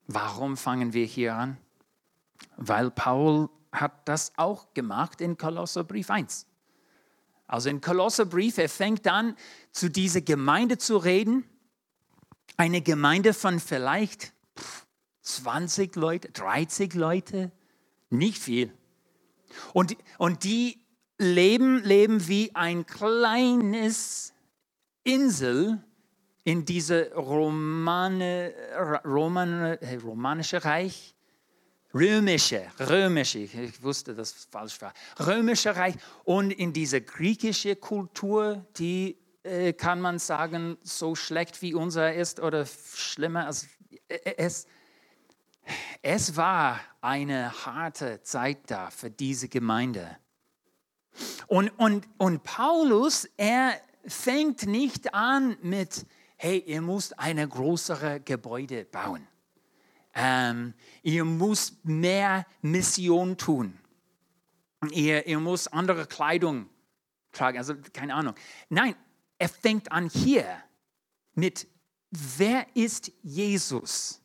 Warum 0.07 0.57
fangen 0.57 0.93
wir 0.93 1.05
hier 1.05 1.35
an? 1.35 1.57
Weil 2.57 2.93
Paul 2.93 3.49
hat 3.73 4.07
das 4.07 4.31
auch 4.37 4.75
gemacht 4.75 5.21
in 5.21 5.37
Kolosserbrief 5.37 6.09
1. 6.09 6.47
Also 7.49 7.69
in 7.69 7.81
Kolosserbrief, 7.81 8.59
er 8.59 8.69
fängt 8.69 9.09
an, 9.09 9.35
zu 9.73 9.91
dieser 9.91 10.21
Gemeinde 10.21 10.79
zu 10.79 10.99
reden. 10.99 11.49
Eine 12.57 12.83
Gemeinde 12.83 13.35
von 13.35 13.61
vielleicht 13.61 14.33
20 15.23 15.97
Leute, 15.97 16.31
30 16.31 16.95
Leute, 16.95 17.53
nicht 18.11 18.39
viel. 18.39 18.73
Und, 19.73 19.97
und 20.19 20.45
die 20.45 20.81
leben, 21.19 21.83
leben 21.83 22.27
wie 22.29 22.55
ein 22.55 22.87
kleines 22.87 24.33
Insel 25.05 25.83
in 26.45 26.65
diese 26.65 27.13
Romane, 27.15 28.53
Romane, 29.05 29.79
romanische 30.03 30.65
Reich? 30.65 31.15
Römische, 31.95 32.67
römische, 32.81 33.41
ich 33.41 33.83
wusste, 33.83 34.15
dass 34.15 34.35
es 34.35 34.49
falsch 34.51 34.81
war, 34.81 34.95
römische 35.21 35.77
Reich. 35.77 35.95
Und 36.25 36.51
in 36.51 36.73
diese 36.73 37.03
griechische 37.03 37.77
Kultur, 37.77 38.65
die 38.79 39.19
äh, 39.45 39.73
kann 39.73 40.01
man 40.01 40.19
sagen, 40.19 40.79
so 40.83 41.15
schlecht 41.15 41.63
wie 41.63 41.75
unser 41.75 42.15
ist 42.15 42.41
oder 42.41 42.67
schlimmer 42.67 43.47
als 43.47 43.69
äh, 44.09 44.35
es. 44.37 44.67
Es 46.03 46.37
war 46.37 46.81
eine 47.01 47.53
harte 47.65 48.23
Zeit 48.23 48.59
da 48.67 48.91
für 48.91 49.11
diese 49.11 49.49
Gemeinde. 49.49 50.17
Und, 51.47 51.69
und, 51.79 52.09
und 52.19 52.43
Paulus, 52.43 53.29
er 53.37 53.81
fängt 54.07 54.67
nicht 54.67 55.15
an 55.15 55.57
mit, 55.63 56.07
hey, 56.37 56.59
ihr 56.59 56.83
müsst 56.83 57.19
eine 57.19 57.47
größere 57.47 58.21
Gebäude 58.21 58.85
bauen. 58.85 59.27
Ähm, 60.15 60.75
ihr 61.03 61.25
müsst 61.25 61.85
mehr 61.85 62.47
Mission 62.61 63.37
tun. 63.37 63.79
Ihr, 64.91 65.27
ihr 65.27 65.39
müsst 65.39 65.73
andere 65.73 66.07
Kleidung 66.07 66.69
tragen, 67.31 67.59
also 67.59 67.75
keine 67.93 68.15
Ahnung. 68.15 68.35
Nein, 68.69 68.95
er 69.43 69.49
fängt 69.49 69.91
an 69.91 70.09
hier 70.09 70.47
mit, 71.35 71.67
wer 72.13 72.65
ist 72.77 73.11
Jesus 73.25 74.23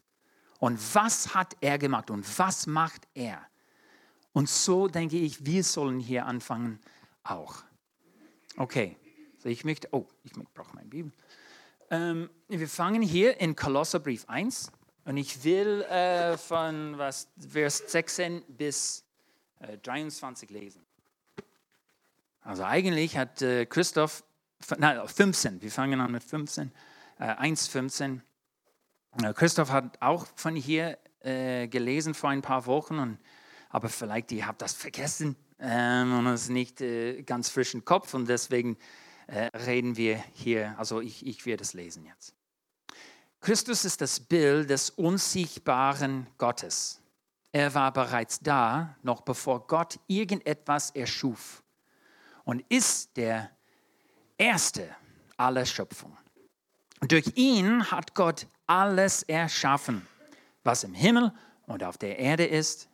und 0.59 0.79
was 0.93 1.33
hat 1.33 1.57
er 1.59 1.79
gemacht 1.79 2.11
und 2.11 2.23
was 2.37 2.67
macht 2.67 3.07
er? 3.15 3.41
Und 4.31 4.47
so 4.47 4.87
denke 4.87 5.17
ich, 5.17 5.43
wir 5.43 5.63
sollen 5.63 5.99
hier 5.99 6.27
anfangen 6.27 6.79
auch. 7.23 7.63
Okay, 8.57 8.95
so 9.39 9.49
ich 9.49 9.65
möchte, 9.65 9.87
oh, 9.91 10.05
ich 10.23 10.33
brauche 10.53 10.75
meine 10.75 10.87
Bibel. 10.87 11.11
Ähm, 11.89 12.29
wir 12.47 12.69
fangen 12.69 13.01
hier 13.01 13.41
in 13.41 13.55
Kolosserbrief 13.55 14.29
1 14.29 14.71
und 15.05 15.17
ich 15.17 15.43
will 15.43 15.81
äh, 15.81 16.37
von 16.37 16.95
was, 16.99 17.27
Vers 17.39 17.81
16 17.87 18.43
bis 18.49 19.03
äh, 19.61 19.79
23 19.79 20.51
lesen. 20.51 20.85
Also 22.41 22.65
eigentlich 22.65 23.17
hat 23.17 23.41
äh, 23.41 23.65
Christoph, 23.65 24.23
nein, 24.77 25.07
15, 25.07 25.61
wir 25.61 25.71
fangen 25.71 26.01
an 26.01 26.11
mit 26.11 26.23
15, 26.23 26.71
äh, 27.19 27.23
1, 27.23 27.67
15. 27.67 28.21
Äh, 29.21 29.33
Christoph 29.33 29.71
hat 29.71 30.01
auch 30.01 30.27
von 30.35 30.55
hier 30.55 30.97
äh, 31.21 31.67
gelesen 31.67 32.13
vor 32.13 32.29
ein 32.29 32.41
paar 32.41 32.65
Wochen, 32.65 32.99
und, 32.99 33.19
aber 33.69 33.89
vielleicht 33.89 34.31
ihr 34.31 34.47
habt 34.47 34.61
das 34.61 34.73
vergessen 34.73 35.35
ähm, 35.59 36.17
und 36.17 36.27
es 36.27 36.43
ist 36.43 36.49
nicht 36.49 36.81
äh, 36.81 37.23
ganz 37.23 37.49
frisch 37.49 37.73
im 37.73 37.85
Kopf 37.85 38.13
und 38.13 38.27
deswegen 38.27 38.77
äh, 39.27 39.49
reden 39.57 39.97
wir 39.97 40.23
hier, 40.33 40.77
also 40.77 41.01
ich, 41.01 41.25
ich 41.25 41.45
werde 41.45 41.63
es 41.63 41.73
lesen 41.73 42.05
jetzt. 42.05 42.33
Christus 43.41 43.85
ist 43.85 44.01
das 44.01 44.19
Bild 44.19 44.69
des 44.69 44.89
unsichtbaren 44.89 46.27
Gottes. 46.37 47.01
Er 47.51 47.73
war 47.73 47.91
bereits 47.93 48.39
da, 48.39 48.95
noch 49.03 49.21
bevor 49.21 49.67
Gott 49.67 49.99
irgendetwas 50.07 50.91
erschuf 50.91 51.63
und 52.43 52.63
ist 52.69 53.17
der 53.17 53.51
Erste 54.37 54.95
aller 55.37 55.65
Schöpfung. 55.65 56.15
Durch 57.01 57.31
ihn 57.35 57.89
hat 57.91 58.13
Gott 58.15 58.47
alles 58.65 59.23
erschaffen, 59.23 60.05
was 60.63 60.83
im 60.83 60.93
Himmel 60.93 61.31
und 61.65 61.83
auf 61.83 61.97
der 61.97 62.19
Erde 62.19 62.45
ist. 62.45 62.89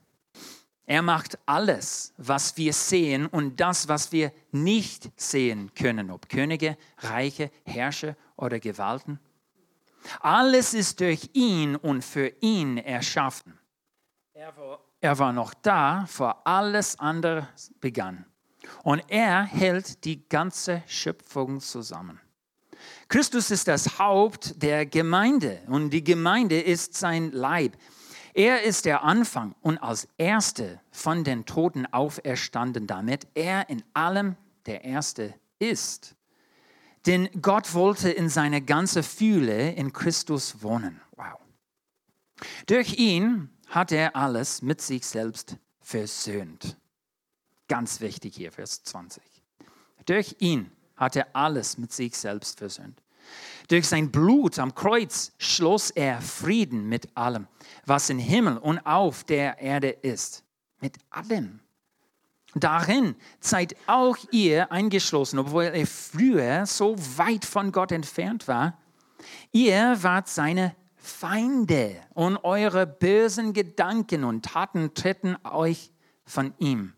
Er 0.86 1.02
macht 1.02 1.40
alles, 1.46 2.14
was 2.18 2.58
wir 2.58 2.74
sehen 2.74 3.26
und 3.28 3.60
das, 3.60 3.88
was 3.88 4.12
wir 4.12 4.34
nicht 4.52 5.10
sehen 5.16 5.74
können, 5.74 6.12
ob 6.12 6.28
Könige, 6.28 6.78
Reiche, 6.98 7.52
Herrscher 7.66 8.16
oder 8.36 8.60
Gewalten. 8.60 9.20
Alles 10.20 10.74
ist 10.74 11.00
durch 11.00 11.30
ihn 11.34 11.78
und 11.78 12.04
für 12.04 12.28
ihn 12.42 12.78
erschaffen. 12.78 13.58
Er 15.00 15.20
war, 15.20 15.34
noch 15.34 15.54
da, 15.54 16.06
vor 16.08 16.46
alles 16.46 17.00
andere 17.00 17.48
begann. 17.80 18.26
Und 18.84 19.04
er 19.08 19.44
hält 19.44 20.06
die 20.06 20.28
ganze 20.28 20.84
Schöpfung 20.88 21.60
zusammen. 21.60 22.20
Christus 23.08 23.52
ist 23.52 23.68
das 23.68 24.00
Haupt 24.00 24.62
der 24.62 24.86
Gemeinde 24.86 25.62
und 25.68 25.92
die 25.92 26.04
Gemeinde 26.04 26.60
ist 26.60 26.96
sein 26.96 27.32
Leib. 27.32 27.78
Er 28.34 28.64
ist 28.64 28.86
der 28.86 29.04
Anfang 29.04 29.56
und 29.62 29.78
als 29.78 30.08
Erste 30.18 30.82
von 30.92 31.24
den 31.24 31.46
Toten 31.46 31.86
auferstanden, 31.86 32.88
damit 32.88 33.28
er 33.36 33.70
in 33.70 33.84
allem 33.94 34.36
der 34.66 34.84
Erste 34.84 35.36
ist. 35.60 36.16
Denn 37.06 37.30
Gott 37.42 37.74
wollte 37.74 38.10
in 38.10 38.30
seiner 38.30 38.62
ganzen 38.62 39.04
Fühle 39.04 39.74
in 39.74 39.94
Christus 39.94 40.64
wohnen. 40.64 41.02
Wow. 41.16 41.40
Durch 42.66 42.98
ihn 42.98 43.50
hat 43.68 43.92
er 43.92 44.16
alles 44.16 44.62
mit 44.62 44.82
sich 44.82 45.06
selbst 45.06 45.58
versöhnt. 45.82 46.78
Ganz 47.74 48.02
wichtig 48.02 48.36
hier, 48.36 48.52
Vers 48.52 48.84
20. 48.84 49.24
Durch 50.06 50.36
ihn 50.38 50.70
hat 50.96 51.16
er 51.16 51.36
alles 51.36 51.80
mit 51.80 51.92
sich 51.92 52.16
selbst 52.16 52.60
versöhnt. 52.60 53.02
Durch 53.68 53.88
sein 53.88 54.12
Blut 54.12 54.60
am 54.60 54.76
Kreuz 54.76 55.32
schloss 55.40 55.90
er 55.90 56.22
Frieden 56.22 56.88
mit 56.88 57.18
allem, 57.18 57.48
was 57.88 58.12
im 58.12 58.20
Himmel 58.20 58.60
und 58.60 58.78
auf 58.86 59.24
der 59.24 59.58
Erde 59.58 59.90
ist. 59.90 60.44
Mit 60.82 61.00
allem. 61.10 61.62
Darin 62.54 63.16
seid 63.40 63.76
auch 63.88 64.18
ihr 64.30 64.72
eingeschlossen, 64.72 65.40
obwohl 65.40 65.72
ihr 65.74 65.88
früher 65.88 66.68
so 66.68 66.96
weit 67.18 67.44
von 67.44 67.72
Gott 67.72 67.92
entfernt 67.92 68.48
war. 68.48 68.78
Ihr 69.52 69.98
wart 70.04 70.28
seine 70.28 70.76
Feinde 70.96 72.00
und 72.14 72.38
eure 72.44 72.86
bösen 72.86 73.52
Gedanken 73.52 74.26
und 74.26 74.46
Taten 74.46 74.94
treten 74.94 75.38
euch 75.44 75.92
von 76.24 76.54
ihm. 76.60 76.94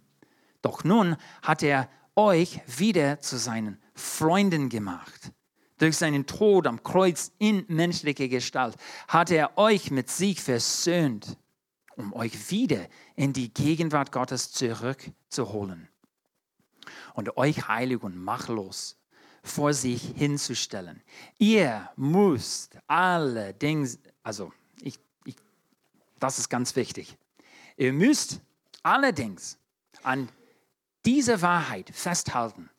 Doch 0.65 0.84
nun 0.84 1.15
hat 1.43 1.62
er 1.62 1.88
euch 2.15 2.60
wieder 2.65 3.19
zu 3.19 3.38
seinen 3.38 3.79
Freunden 3.93 4.67
gemacht. 4.67 5.31
Durch 5.77 5.95
seinen 5.95 6.25
Tod 6.25 6.65
am 6.65 6.81
Kreuz 6.81 7.31
in 7.38 7.65
menschlicher 7.67 8.27
Gestalt 8.27 8.75
hat 9.07 9.29
er 9.29 9.60
euch 9.60 9.91
mit 9.91 10.10
sich 10.10 10.41
versöhnt, 10.41 11.38
um 11.98 12.13
euch 12.13 12.50
wieder 12.50 12.88
in 13.15 13.31
die 13.31 13.53
Gegenwart 13.53 14.12
Gottes 14.12 14.53
zurückzuholen 14.53 15.88
und 17.13 17.38
euch 17.38 17.67
heilig 17.67 18.01
und 18.01 18.17
machtlos 18.17 18.98
vor 19.43 19.72
sich 19.72 20.01
hinzustellen. 20.15 21.03
Ihr 21.38 21.91
müsst 21.95 22.79
allerdings, 22.88 24.00
also 24.24 24.51
ich, 24.81 24.98
ich, 25.25 25.36
das 26.19 26.39
ist 26.39 26.50
ganz 26.50 26.75
wichtig, 26.75 27.15
ihr 27.77 27.93
müsst 27.93 28.41
allerdings 28.81 29.60
an 30.01 30.27
dieser 31.06 31.42
Wahrheit 31.42 31.92
festhalten 31.94 32.70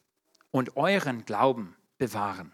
und 0.51 0.77
euren 0.77 1.25
Glauben 1.25 1.77
bewahren. 1.99 2.53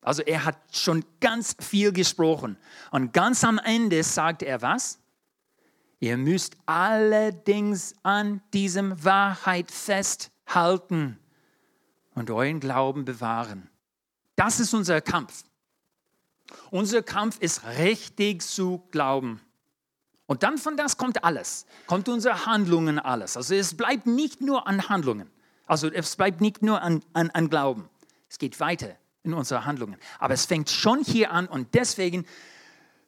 Also 0.00 0.22
er 0.22 0.44
hat 0.44 0.58
schon 0.72 1.04
ganz 1.20 1.56
viel 1.58 1.92
gesprochen. 1.92 2.58
Und 2.90 3.12
ganz 3.12 3.42
am 3.42 3.58
Ende 3.58 4.02
sagt 4.02 4.42
er 4.42 4.60
was? 4.60 4.98
Ihr 5.98 6.18
müsst 6.18 6.56
allerdings 6.66 7.94
an 8.02 8.42
diesem 8.52 9.02
Wahrheit 9.02 9.70
festhalten 9.70 11.18
und 12.14 12.30
euren 12.30 12.60
Glauben 12.60 13.06
bewahren. 13.06 13.70
Das 14.36 14.60
ist 14.60 14.74
unser 14.74 15.00
Kampf. 15.00 15.44
Unser 16.70 17.02
Kampf 17.02 17.38
ist 17.40 17.64
richtig 17.78 18.42
zu 18.42 18.86
glauben. 18.90 19.40
Und 20.26 20.42
dann 20.42 20.56
von 20.58 20.76
das 20.76 20.96
kommt 20.96 21.22
alles, 21.22 21.66
kommt 21.86 22.08
unsere 22.08 22.46
Handlungen 22.46 22.98
alles. 22.98 23.36
Also 23.36 23.54
es 23.54 23.76
bleibt 23.76 24.06
nicht 24.06 24.40
nur 24.40 24.66
an 24.66 24.88
Handlungen, 24.88 25.30
also 25.66 25.88
es 25.90 26.16
bleibt 26.16 26.40
nicht 26.40 26.62
nur 26.62 26.80
an, 26.80 27.02
an, 27.12 27.30
an 27.30 27.50
Glauben. 27.50 27.88
Es 28.28 28.38
geht 28.38 28.58
weiter 28.58 28.96
in 29.22 29.34
unsere 29.34 29.64
Handlungen. 29.64 29.98
Aber 30.18 30.34
es 30.34 30.46
fängt 30.46 30.70
schon 30.70 31.02
hier 31.04 31.30
an 31.30 31.46
und 31.46 31.74
deswegen 31.74 32.26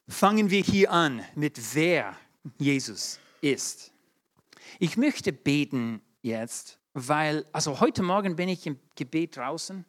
fangen 0.07 0.49
wir 0.49 0.61
hier 0.61 0.91
an 0.91 1.23
mit 1.35 1.75
wer 1.75 2.15
Jesus 2.57 3.19
ist. 3.41 3.91
Ich 4.79 4.97
möchte 4.97 5.33
beten 5.33 6.01
jetzt, 6.21 6.79
weil, 6.93 7.45
also 7.51 7.79
heute 7.79 8.03
Morgen 8.03 8.35
bin 8.35 8.49
ich 8.49 8.65
im 8.65 8.79
Gebet 8.95 9.37
draußen. 9.37 9.85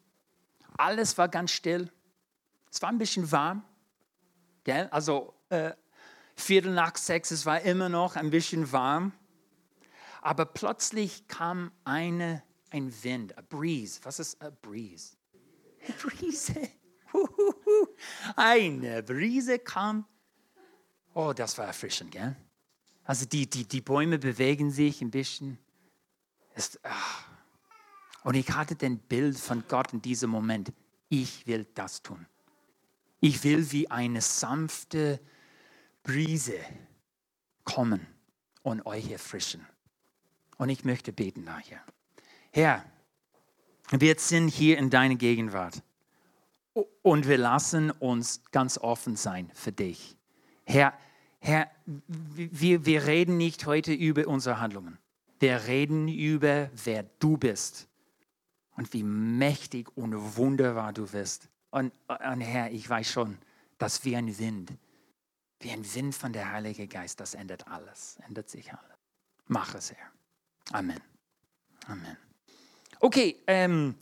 Alles 0.77 1.17
war 1.19 1.29
ganz 1.29 1.51
still. 1.51 1.91
Es 2.71 2.83
war 2.83 2.91
ein 2.91 2.99
bisschen 2.99 3.31
warm. 3.33 3.65
Gell? 4.65 4.89
Also 4.91 5.35
äh, 5.49 5.73
Viertel 6.39 6.73
nach 6.73 6.97
sechs, 6.97 7.31
es 7.31 7.47
war 7.47 7.61
immer 7.63 7.89
noch 7.89 8.17
ein 8.17 8.31
bisschen 8.31 8.71
warm. 8.73 9.13
Aber 10.23 10.45
plötzlich 10.45 11.27
kam 11.27 11.73
eine, 11.85 12.43
ein 12.71 12.93
Wind, 13.03 13.37
a 13.37 13.43
breeze. 13.43 14.01
Was 14.05 14.19
ist 14.19 14.41
a 14.43 14.51
breeze? 14.51 15.17
Brise. 16.01 16.69
Eine 18.37 19.03
Brise 19.03 19.59
kam. 19.59 20.05
Oh, 21.15 21.33
das 21.33 21.57
war 21.59 21.67
erfrischend, 21.67 22.13
gell? 22.13 22.37
Also 23.05 23.25
die, 23.27 23.49
die, 23.49 23.67
die 23.67 23.81
Bäume 23.81 24.19
bewegen 24.19 24.71
sich 24.71 25.01
ein 25.01 25.11
bisschen. 25.11 25.59
Es, 26.55 26.79
ach. 26.83 27.25
Und 28.23 28.35
ich 28.35 28.51
hatte 28.51 28.75
den 28.75 28.99
Bild 28.99 29.39
von 29.39 29.65
Gott 29.69 29.93
in 29.93 30.03
diesem 30.03 30.31
Moment. 30.31 30.73
Ich 31.09 31.47
will 31.47 31.67
das 31.75 32.03
tun. 32.03 32.27
Ich 33.21 33.43
will 33.45 33.73
wie 33.73 33.91
eine 33.91 34.21
sanfte 34.21 35.21
Brise 36.09 36.59
kommen 37.65 38.07
und 38.63 38.87
euch 38.87 39.11
erfrischen. 39.11 39.67
Und 40.57 40.71
ich 40.71 40.83
möchte 40.83 41.13
beten 41.13 41.45
nachher. 41.45 41.83
Herr, 42.51 42.83
wir 43.91 44.15
sind 44.19 44.49
hier 44.49 44.79
in 44.79 44.89
deiner 44.89 45.17
Gegenwart 45.17 45.83
und 47.03 47.29
wir 47.29 47.37
lassen 47.37 47.91
uns 47.91 48.43
ganz 48.53 48.79
offen 48.79 49.17
sein 49.17 49.51
für 49.53 49.71
dich. 49.71 50.17
Herr, 50.65 50.95
Herr 51.41 51.71
wir, 51.85 52.87
wir 52.87 53.07
reden 53.07 53.37
nicht 53.37 53.67
heute 53.67 53.93
über 53.93 54.27
unsere 54.29 54.61
Handlungen. 54.61 54.97
Wir 55.41 55.67
reden 55.67 56.09
über, 56.09 56.71
wer 56.85 57.05
du 57.19 57.37
bist 57.37 57.87
und 58.79 58.95
wie 58.95 59.03
mächtig 59.03 59.95
und 59.95 60.39
wunderbar 60.39 60.95
du 60.95 61.07
bist. 61.07 61.51
Und, 61.71 61.93
und 62.09 62.41
Herr, 62.41 62.71
ich 62.71 62.89
weiß 62.89 63.11
schon, 63.11 63.37
dass 63.77 64.07
wie 64.07 64.17
ein 64.17 64.39
Wind, 64.39 64.73
wie 65.61 65.71
ein 65.71 65.95
Wind 65.95 66.15
von 66.15 66.33
der 66.33 66.53
Heilige 66.53 66.87
Geist, 66.87 67.21
das 67.21 67.35
ändert 67.35 67.67
alles, 67.69 68.19
ändert 68.27 68.49
sich 68.49 68.73
alles. 68.73 68.97
Mach 69.47 69.75
es, 69.75 69.93
Herr. 69.93 70.13
Amen. 70.73 71.01
Amen. 71.87 72.17
Okay, 73.01 73.37
ähm, 73.47 73.95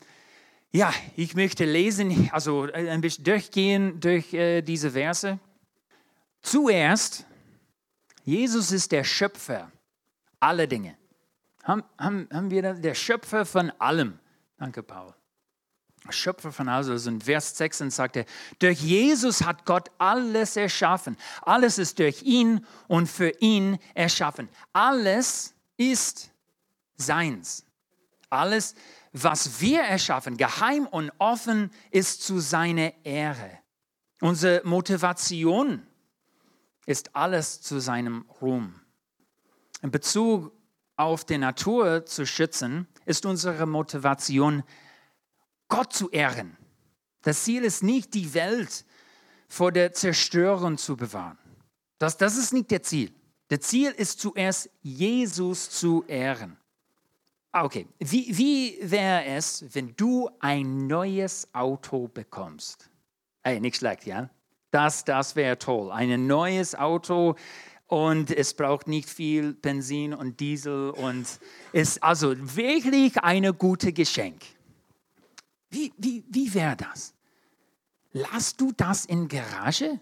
ja, 0.72 0.92
ich 1.16 1.34
möchte 1.34 1.64
lesen, 1.64 2.28
also 2.32 2.66
äh, 2.66 2.90
ein 2.90 3.00
bisschen 3.00 3.24
durchgehen 3.24 4.00
durch 4.00 4.34
äh, 4.34 4.62
diese 4.62 4.90
Verse. 4.90 5.38
Zuerst, 6.42 7.24
Jesus 8.24 8.72
ist 8.72 8.92
der 8.92 9.04
Schöpfer 9.04 9.70
aller 10.40 10.66
Dinge. 10.66 10.96
Haben, 11.62 11.82
haben, 11.98 12.28
haben 12.32 12.50
wir 12.50 12.62
das? 12.62 12.80
Der 12.80 12.94
Schöpfer 12.94 13.46
von 13.46 13.70
allem. 13.78 14.18
Danke, 14.58 14.82
Paul. 14.82 15.14
Schöpfer 16.10 16.52
von. 16.52 16.68
Also 16.68 16.94
in 17.08 17.20
Vers 17.20 17.56
6 17.56 17.78
sagt 17.88 18.16
er, 18.16 18.26
durch 18.58 18.80
Jesus 18.80 19.42
hat 19.42 19.64
Gott 19.64 19.90
alles 19.98 20.56
erschaffen. 20.56 21.16
Alles 21.42 21.78
ist 21.78 21.98
durch 21.98 22.22
ihn 22.22 22.64
und 22.88 23.08
für 23.08 23.30
ihn 23.40 23.78
erschaffen. 23.94 24.48
Alles 24.72 25.54
ist 25.76 26.30
seins. 26.96 27.64
Alles, 28.30 28.74
was 29.12 29.60
wir 29.60 29.80
erschaffen, 29.80 30.36
geheim 30.36 30.86
und 30.86 31.12
offen, 31.18 31.70
ist 31.90 32.22
zu 32.22 32.38
seiner 32.40 32.92
Ehre. 33.04 33.58
Unsere 34.20 34.62
Motivation 34.64 35.86
ist 36.86 37.14
alles 37.14 37.60
zu 37.60 37.80
seinem 37.80 38.24
Ruhm. 38.40 38.74
In 39.82 39.90
Bezug 39.90 40.52
auf 40.96 41.24
die 41.24 41.38
Natur 41.38 42.06
zu 42.06 42.26
schützen, 42.26 42.86
ist 43.04 43.26
unsere 43.26 43.66
Motivation, 43.66 44.62
Gott 45.68 45.92
zu 45.92 46.10
ehren. 46.10 46.56
Das 47.22 47.44
Ziel 47.44 47.64
ist 47.64 47.82
nicht, 47.82 48.14
die 48.14 48.32
Welt 48.34 48.84
vor 49.48 49.72
der 49.72 49.92
Zerstörung 49.92 50.78
zu 50.78 50.96
bewahren. 50.96 51.38
Das, 51.98 52.16
das 52.16 52.36
ist 52.36 52.52
nicht 52.52 52.70
der 52.70 52.82
Ziel. 52.82 53.12
Der 53.50 53.60
Ziel 53.60 53.90
ist 53.90 54.20
zuerst, 54.20 54.70
Jesus 54.82 55.70
zu 55.70 56.04
ehren. 56.06 56.56
Ah, 57.52 57.64
okay. 57.64 57.86
Wie, 57.98 58.36
wie 58.36 58.78
wäre 58.82 59.24
es, 59.24 59.64
wenn 59.72 59.94
du 59.96 60.28
ein 60.40 60.86
neues 60.86 61.48
Auto 61.54 62.08
bekommst? 62.08 62.90
Hey, 63.42 63.60
nicht 63.60 63.76
schlecht, 63.76 64.04
ja? 64.04 64.28
Das, 64.70 65.04
das 65.04 65.36
wäre 65.36 65.58
toll. 65.58 65.90
Ein 65.90 66.26
neues 66.26 66.74
Auto 66.74 67.36
und 67.86 68.30
es 68.30 68.52
braucht 68.52 68.88
nicht 68.88 69.08
viel 69.08 69.54
Benzin 69.54 70.12
und 70.12 70.40
Diesel 70.40 70.90
und 70.90 71.26
ist 71.72 72.02
also 72.02 72.34
wirklich 72.56 73.16
ein 73.18 73.56
gutes 73.56 73.94
Geschenk. 73.94 74.42
Wie, 75.76 75.92
wie, 75.98 76.24
wie 76.28 76.54
wäre 76.54 76.76
das? 76.76 77.12
Lass 78.12 78.56
du 78.56 78.72
das 78.72 79.04
in 79.04 79.28
Garage? 79.28 80.00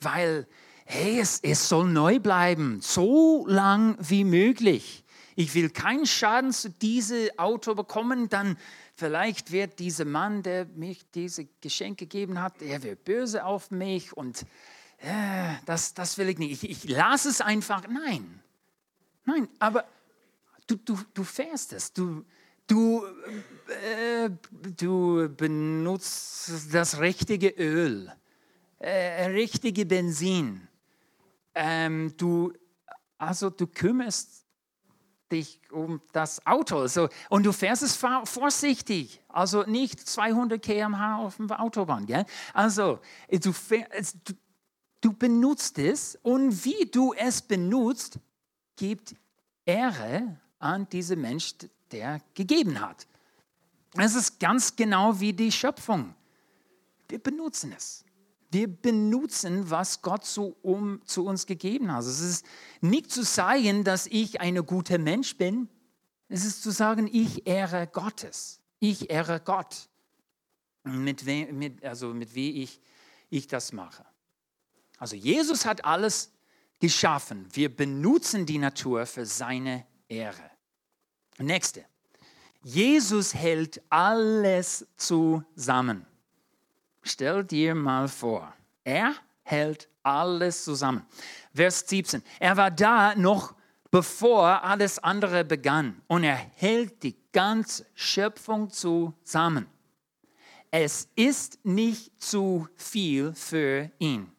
Weil, 0.00 0.46
hey, 0.86 1.20
es, 1.20 1.40
es 1.42 1.68
soll 1.68 1.88
neu 1.88 2.18
bleiben, 2.20 2.80
so 2.80 3.46
lang 3.46 3.96
wie 4.00 4.24
möglich 4.24 5.04
ich 5.36 5.54
will 5.54 5.70
keinen 5.70 6.06
Schaden 6.06 6.52
zu 6.52 6.70
diesem 6.70 7.28
Auto 7.38 7.74
bekommen, 7.74 8.28
dann 8.28 8.56
vielleicht 8.94 9.50
wird 9.50 9.78
dieser 9.78 10.04
Mann, 10.04 10.42
der 10.42 10.66
mich 10.66 11.04
diese 11.12 11.46
Geschenke 11.60 12.06
gegeben 12.06 12.40
hat, 12.40 12.62
er 12.62 12.82
wird 12.82 13.04
böse 13.04 13.44
auf 13.44 13.70
mich 13.70 14.16
und 14.16 14.42
äh, 14.98 15.54
das, 15.66 15.94
das 15.94 16.18
will 16.18 16.28
ich 16.28 16.38
nicht. 16.38 16.62
Ich, 16.62 16.84
ich 16.84 16.88
lasse 16.88 17.28
es 17.28 17.40
einfach. 17.40 17.86
Nein, 17.88 18.40
nein, 19.24 19.48
aber 19.58 19.84
du, 20.66 20.76
du, 20.76 20.98
du 21.12 21.24
fährst 21.24 21.72
es, 21.72 21.92
du, 21.92 22.24
du, 22.66 23.04
äh, 23.68 24.30
du 24.76 25.28
benutzt 25.28 26.72
das 26.72 26.98
richtige 26.98 27.48
Öl, 27.48 28.12
äh, 28.78 29.26
richtige 29.26 29.86
Benzin. 29.86 30.68
Ähm, 31.54 32.14
du, 32.16 32.52
also 33.18 33.50
du 33.50 33.66
kümmerst 33.66 34.44
dich 35.30 35.60
um 35.70 36.00
das 36.12 36.44
Auto. 36.46 36.86
So, 36.86 37.08
und 37.28 37.44
du 37.44 37.52
fährst 37.52 37.82
es 37.82 37.96
vorsichtig, 37.96 39.20
also 39.28 39.62
nicht 39.64 40.00
200 40.00 40.62
km/h 40.62 41.18
auf 41.18 41.36
der 41.38 41.60
Autobahn. 41.60 42.06
Gell? 42.06 42.24
Also 42.52 43.00
du, 43.30 43.52
fährst, 43.52 44.16
du, 44.24 44.34
du 45.00 45.12
benutzt 45.12 45.78
es 45.78 46.18
und 46.22 46.64
wie 46.64 46.86
du 46.90 47.14
es 47.14 47.42
benutzt, 47.42 48.18
gibt 48.76 49.14
Ehre 49.64 50.38
an 50.58 50.88
diesen 50.88 51.20
Mensch, 51.20 51.54
der 51.90 52.20
gegeben 52.34 52.80
hat. 52.80 53.06
Es 53.96 54.14
ist 54.14 54.40
ganz 54.40 54.74
genau 54.74 55.18
wie 55.20 55.32
die 55.32 55.52
Schöpfung. 55.52 56.14
Wir 57.08 57.22
benutzen 57.22 57.72
es. 57.76 58.04
Wir 58.50 58.68
benutzen, 58.68 59.68
was 59.68 60.00
Gott 60.02 60.24
so 60.24 60.56
um, 60.62 61.00
zu 61.06 61.26
uns 61.26 61.46
gegeben 61.46 61.92
hat. 61.92 62.04
Es 62.04 62.20
ist 62.20 62.46
nicht 62.80 63.10
zu 63.10 63.24
sagen, 63.24 63.84
dass 63.84 64.06
ich 64.06 64.40
ein 64.40 64.54
guter 64.64 64.98
Mensch 64.98 65.36
bin. 65.36 65.68
Es 66.28 66.44
ist 66.44 66.62
zu 66.62 66.70
sagen, 66.70 67.08
ich 67.12 67.46
ehre 67.46 67.86
Gottes. 67.86 68.60
Ich 68.78 69.10
ehre 69.10 69.40
Gott. 69.40 69.88
Mit, 70.84 71.26
we, 71.26 71.52
mit, 71.52 71.84
also 71.84 72.14
mit 72.14 72.34
wie 72.34 72.62
ich, 72.62 72.80
ich 73.30 73.46
das 73.46 73.72
mache. 73.72 74.04
Also 74.98 75.16
Jesus 75.16 75.66
hat 75.66 75.84
alles 75.84 76.30
geschaffen. 76.78 77.48
Wir 77.52 77.74
benutzen 77.74 78.46
die 78.46 78.58
Natur 78.58 79.06
für 79.06 79.26
seine 79.26 79.86
Ehre. 80.08 80.50
Nächste. 81.38 81.84
Jesus 82.64 83.34
hält 83.34 83.82
alles 83.90 84.86
zusammen. 84.96 86.06
Stell 87.02 87.44
dir 87.44 87.74
mal 87.74 88.08
vor, 88.08 88.52
er 88.82 89.14
hält 89.42 89.88
alles 90.02 90.64
zusammen. 90.64 91.06
Vers 91.54 91.84
17. 91.86 92.22
Er 92.40 92.56
war 92.56 92.70
da 92.70 93.14
noch 93.14 93.54
bevor 93.90 94.64
alles 94.64 94.98
andere 94.98 95.44
begann 95.44 96.02
und 96.08 96.24
er 96.24 96.34
hält 96.34 97.02
die 97.02 97.16
ganze 97.32 97.86
Schöpfung 97.94 98.70
zusammen. 98.70 99.66
Es 100.70 101.08
ist 101.14 101.64
nicht 101.64 102.20
zu 102.20 102.66
viel 102.74 103.34
für 103.34 103.90
ihn. 103.98 104.32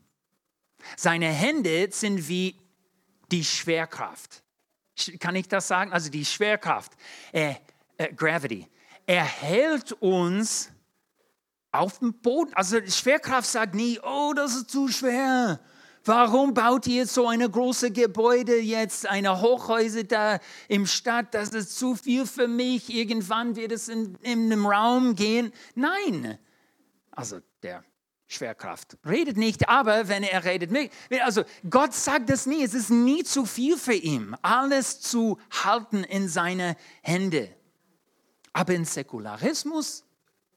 Seine 0.97 1.27
Hände 1.27 1.87
sind 1.91 2.27
wie 2.27 2.59
die 3.31 3.45
Schwerkraft. 3.45 4.43
Kann 5.19 5.35
ich 5.35 5.47
das 5.47 5.67
sagen? 5.67 5.93
Also 5.93 6.09
die 6.09 6.25
Schwerkraft, 6.25 6.91
äh, 7.31 7.55
äh, 7.97 8.13
Gravity. 8.13 8.67
Er 9.05 9.23
hält 9.23 9.91
uns 9.93 10.71
auf 11.71 11.99
dem 11.99 12.13
Boden. 12.13 12.53
Also 12.53 12.79
Schwerkraft 12.87 13.47
sagt 13.47 13.75
nie, 13.75 13.99
oh, 14.01 14.33
das 14.35 14.55
ist 14.55 14.71
zu 14.71 14.87
schwer. 14.87 15.59
Warum 16.07 16.53
baut 16.53 16.85
ihr 16.85 17.07
so 17.07 17.27
eine 17.27 17.49
große 17.49 17.89
Gebäude 17.89 18.59
jetzt, 18.59 19.07
eine 19.07 19.41
Hochhäuser 19.41 20.03
da 20.03 20.39
im 20.67 20.85
Stadt? 20.85 21.33
Das 21.33 21.49
ist 21.49 21.77
zu 21.77 21.95
viel 21.95 22.27
für 22.27 22.47
mich. 22.47 22.93
Irgendwann 22.93 23.55
wird 23.55 23.71
es 23.71 23.89
in, 23.89 24.15
in 24.21 24.51
einem 24.51 24.67
Raum 24.67 25.15
gehen. 25.15 25.51
Nein. 25.73 26.37
Also 27.09 27.39
der 27.63 27.83
Schwerkraft 28.27 28.97
redet 29.05 29.37
nicht, 29.37 29.67
aber 29.67 30.07
wenn 30.07 30.23
er 30.23 30.43
redet, 30.43 30.71
also 31.23 31.43
Gott 31.69 31.93
sagt 31.93 32.29
das 32.29 32.45
nie. 32.45 32.63
Es 32.63 32.73
ist 32.73 32.89
nie 32.91 33.23
zu 33.23 33.45
viel 33.45 33.77
für 33.77 33.93
ihn, 33.93 34.35
alles 34.41 34.99
zu 34.99 35.39
halten 35.63 36.03
in 36.03 36.27
seine 36.27 36.75
Hände. 37.01 37.55
Aber 38.55 38.73
in 38.73 38.85
Säkularismus 38.85 40.05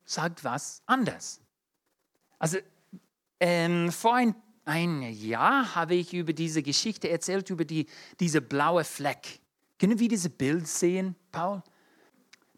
sagt 0.04 0.44
was 0.44 0.82
anders. 0.87 1.40
Also 2.38 2.58
ähm, 3.40 3.90
vor 3.90 4.14
ein, 4.14 4.37
ein 4.64 5.02
Jahr 5.02 5.74
habe 5.74 5.96
ich 5.96 6.14
über 6.14 6.32
diese 6.32 6.62
Geschichte 6.62 7.11
erzählt, 7.11 7.50
über 7.50 7.64
die, 7.64 7.88
diese 8.20 8.40
blaue 8.40 8.84
Fleck. 8.84 9.40
Können 9.80 9.98
wir 9.98 10.08
dieses 10.08 10.30
Bild 10.30 10.68
sehen, 10.68 11.16
Paul? 11.32 11.61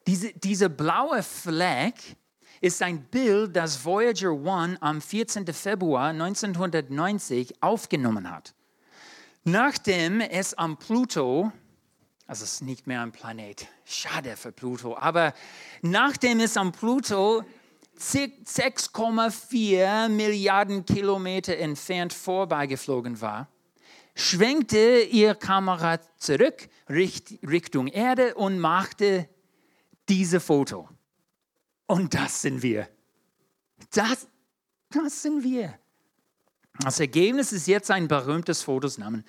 Diese, 0.06 0.30
diese 0.34 0.68
blaue 0.68 1.22
Fleck 1.22 1.94
ist 2.60 2.82
ein 2.82 3.02
Bild, 3.04 3.56
das 3.56 3.82
Voyager 3.82 4.32
1 4.32 4.82
am 4.82 5.00
14. 5.00 5.46
Februar 5.54 6.10
1990 6.10 7.62
aufgenommen 7.62 8.30
hat. 8.30 8.54
Nachdem 9.44 10.20
es 10.20 10.52
am 10.52 10.76
Pluto 10.76 11.50
also 12.30 12.44
es 12.44 12.52
ist 12.52 12.62
nicht 12.62 12.86
mehr 12.86 13.02
ein 13.02 13.10
Planet. 13.10 13.66
Schade 13.84 14.36
für 14.36 14.52
Pluto. 14.52 14.96
Aber 14.96 15.34
nachdem 15.82 16.38
es 16.38 16.56
am 16.56 16.70
Pluto 16.70 17.42
6,4 17.98 20.08
Milliarden 20.08 20.86
Kilometer 20.86 21.56
entfernt 21.56 22.12
vorbeigeflogen 22.12 23.20
war, 23.20 23.48
schwenkte 24.14 25.00
ihr 25.10 25.34
Kamera 25.34 25.98
zurück 26.18 26.68
Richtung 26.88 27.88
Erde 27.88 28.36
und 28.36 28.60
machte 28.60 29.28
diese 30.08 30.38
Foto. 30.38 30.88
Und 31.86 32.14
das 32.14 32.42
sind 32.42 32.62
wir. 32.62 32.88
Das, 33.92 34.28
das 34.90 35.22
sind 35.22 35.42
wir. 35.42 35.76
Das 36.78 37.00
Ergebnis 37.00 37.50
ist 37.50 37.66
jetzt 37.66 37.90
ein 37.90 38.06
berühmtes 38.06 38.62
Fotosnamen, 38.62 39.24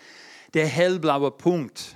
der 0.54 0.68
hellblaue 0.68 1.32
Punkt 1.32 1.96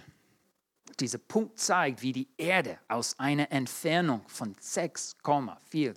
dieser 0.99 1.17
Punkt 1.17 1.59
zeigt, 1.59 2.01
wie 2.01 2.11
die 2.11 2.27
Erde 2.37 2.79
aus 2.87 3.19
einer 3.19 3.51
Entfernung 3.51 4.21
von 4.27 4.55
6,4 4.55 5.93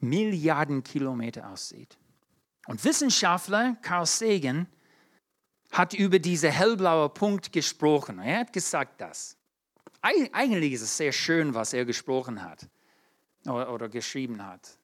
Milliarden 0.00 0.84
Kilometer 0.84 1.48
aussieht. 1.50 1.98
Und 2.66 2.84
Wissenschaftler 2.84 3.76
Carl 3.82 4.06
Sagan 4.06 4.66
hat 5.72 5.94
über 5.94 6.18
diesen 6.18 6.50
hellblauen 6.50 7.12
Punkt 7.12 7.52
gesprochen. 7.52 8.18
Er 8.18 8.40
hat 8.40 8.52
gesagt 8.52 9.00
das. 9.00 9.36
Eigentlich 10.00 10.74
ist 10.74 10.82
es 10.82 10.96
sehr 10.96 11.12
schön, 11.12 11.54
was 11.54 11.72
er 11.72 11.84
gesprochen 11.84 12.42
hat 12.42 12.68
oder, 13.46 13.72
oder 13.72 13.88
geschrieben 13.88 14.44
hat. 14.46 14.78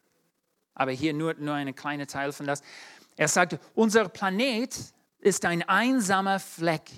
Aber 0.74 0.90
hier 0.90 1.14
nur, 1.14 1.34
nur 1.34 1.54
ein 1.54 1.74
kleiner 1.74 2.06
Teil 2.06 2.32
von 2.32 2.46
das. 2.46 2.62
Er 3.16 3.28
sagte, 3.28 3.60
unser 3.74 4.08
Planet 4.08 4.76
ist 5.20 5.44
ein 5.44 5.62
einsamer 5.62 6.40
Fleck 6.40 6.90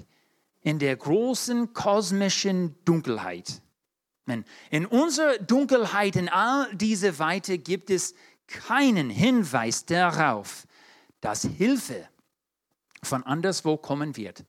in 0.67 0.81
der 0.81 0.97
großen 0.97 1.75
kosmischen 1.75 2.75
Dunkelheit. 2.85 3.63
In 4.71 4.85
unserer 4.87 5.39
Dunkelheit, 5.39 6.17
in 6.17 6.29
all 6.29 6.75
dieser 6.75 7.21
Weite 7.21 7.59
gibt 7.59 7.89
es 7.89 8.17
keinen 8.49 9.09
Hinweis 9.09 9.87
darauf, 9.87 10.67
dass 11.21 11.43
Hilfe 11.43 12.09
von 13.01 13.23
anderswo 13.23 13.77
kommen 13.77 14.17
wird, 14.17 14.45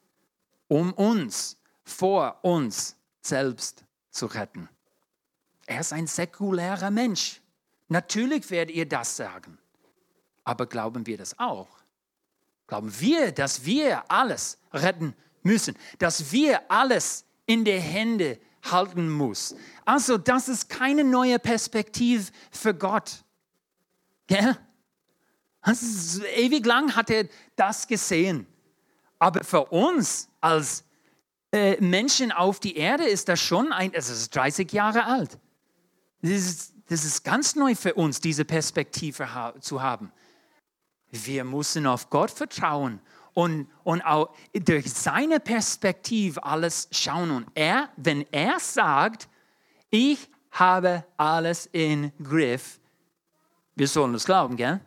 um 0.68 0.92
uns, 0.92 1.62
vor 1.84 2.40
uns 2.42 2.96
selbst 3.22 3.86
zu 4.10 4.26
retten. 4.26 4.68
Er 5.68 5.82
ist 5.82 5.94
ein 5.94 6.08
säkularer 6.08 6.90
Mensch. 6.90 7.44
Natürlich 7.90 8.50
werdet 8.50 8.76
ihr 8.76 8.90
das 8.90 9.16
sagen. 9.16 9.60
Aber 10.44 10.66
glauben 10.66 11.06
wir 11.06 11.20
das 11.20 11.38
auch? 11.38 11.70
Glauben 12.66 13.00
wir, 13.00 13.32
dass 13.32 13.66
wir 13.66 14.10
alles 14.10 14.58
retten 14.74 15.14
müssen, 15.48 15.76
dass 15.98 16.32
wir 16.32 16.70
alles 16.70 17.26
in 17.48 17.66
der 17.66 17.80
Hände 17.80 18.40
halten 18.70 19.10
muss. 19.10 19.56
Also 19.86 20.18
das 20.18 20.50
ist 20.50 20.70
keine 20.70 21.04
neue 21.04 21.40
Perspektive 21.40 22.26
für 22.52 22.74
Gott. 22.74 23.24
Gell? 24.28 24.58
Also, 25.62 26.24
ewig 26.24 26.66
lang 26.66 26.96
hat 26.96 27.10
er 27.10 27.28
das 27.56 27.88
gesehen. 27.88 28.46
Aber 29.20 29.44
für 29.44 29.66
uns 29.66 30.30
als 30.40 30.84
äh, 31.52 31.82
Menschen 31.82 32.32
auf 32.32 32.60
die 32.60 32.78
Erde 32.78 33.06
ist 33.06 33.28
das 33.30 33.42
schon 33.42 33.72
ein, 33.72 33.94
es 33.94 34.10
ist 34.10 34.36
30 34.36 34.72
Jahre 34.72 35.06
alt. 35.06 35.40
Das 36.22 36.32
ist, 36.32 36.74
das 36.88 37.04
ist 37.04 37.24
ganz 37.24 37.56
neu 37.56 37.74
für 37.76 37.94
uns, 37.96 38.22
diese 38.22 38.46
Perspektive 38.46 39.34
ha 39.34 39.54
zu 39.60 39.82
haben. 39.82 40.12
Wir 41.10 41.44
müssen 41.44 41.88
auf 41.88 42.10
Gott 42.10 42.32
vertrauen 42.32 43.02
und, 43.38 43.68
und 43.84 44.02
auch 44.02 44.34
durch 44.52 44.92
seine 44.92 45.40
Perspektive 45.40 46.44
alles 46.44 46.88
schauen. 46.90 47.30
Und 47.30 47.46
er, 47.54 47.90
wenn 47.96 48.26
er 48.32 48.60
sagt, 48.60 49.30
ich 49.92 50.28
habe 50.50 51.06
alles 51.18 51.70
im 51.72 52.12
Griff, 52.18 52.80
wir 53.76 53.88
sollen 53.88 54.14
das 54.14 54.26
glauben, 54.26 54.58
gell? 54.58 54.82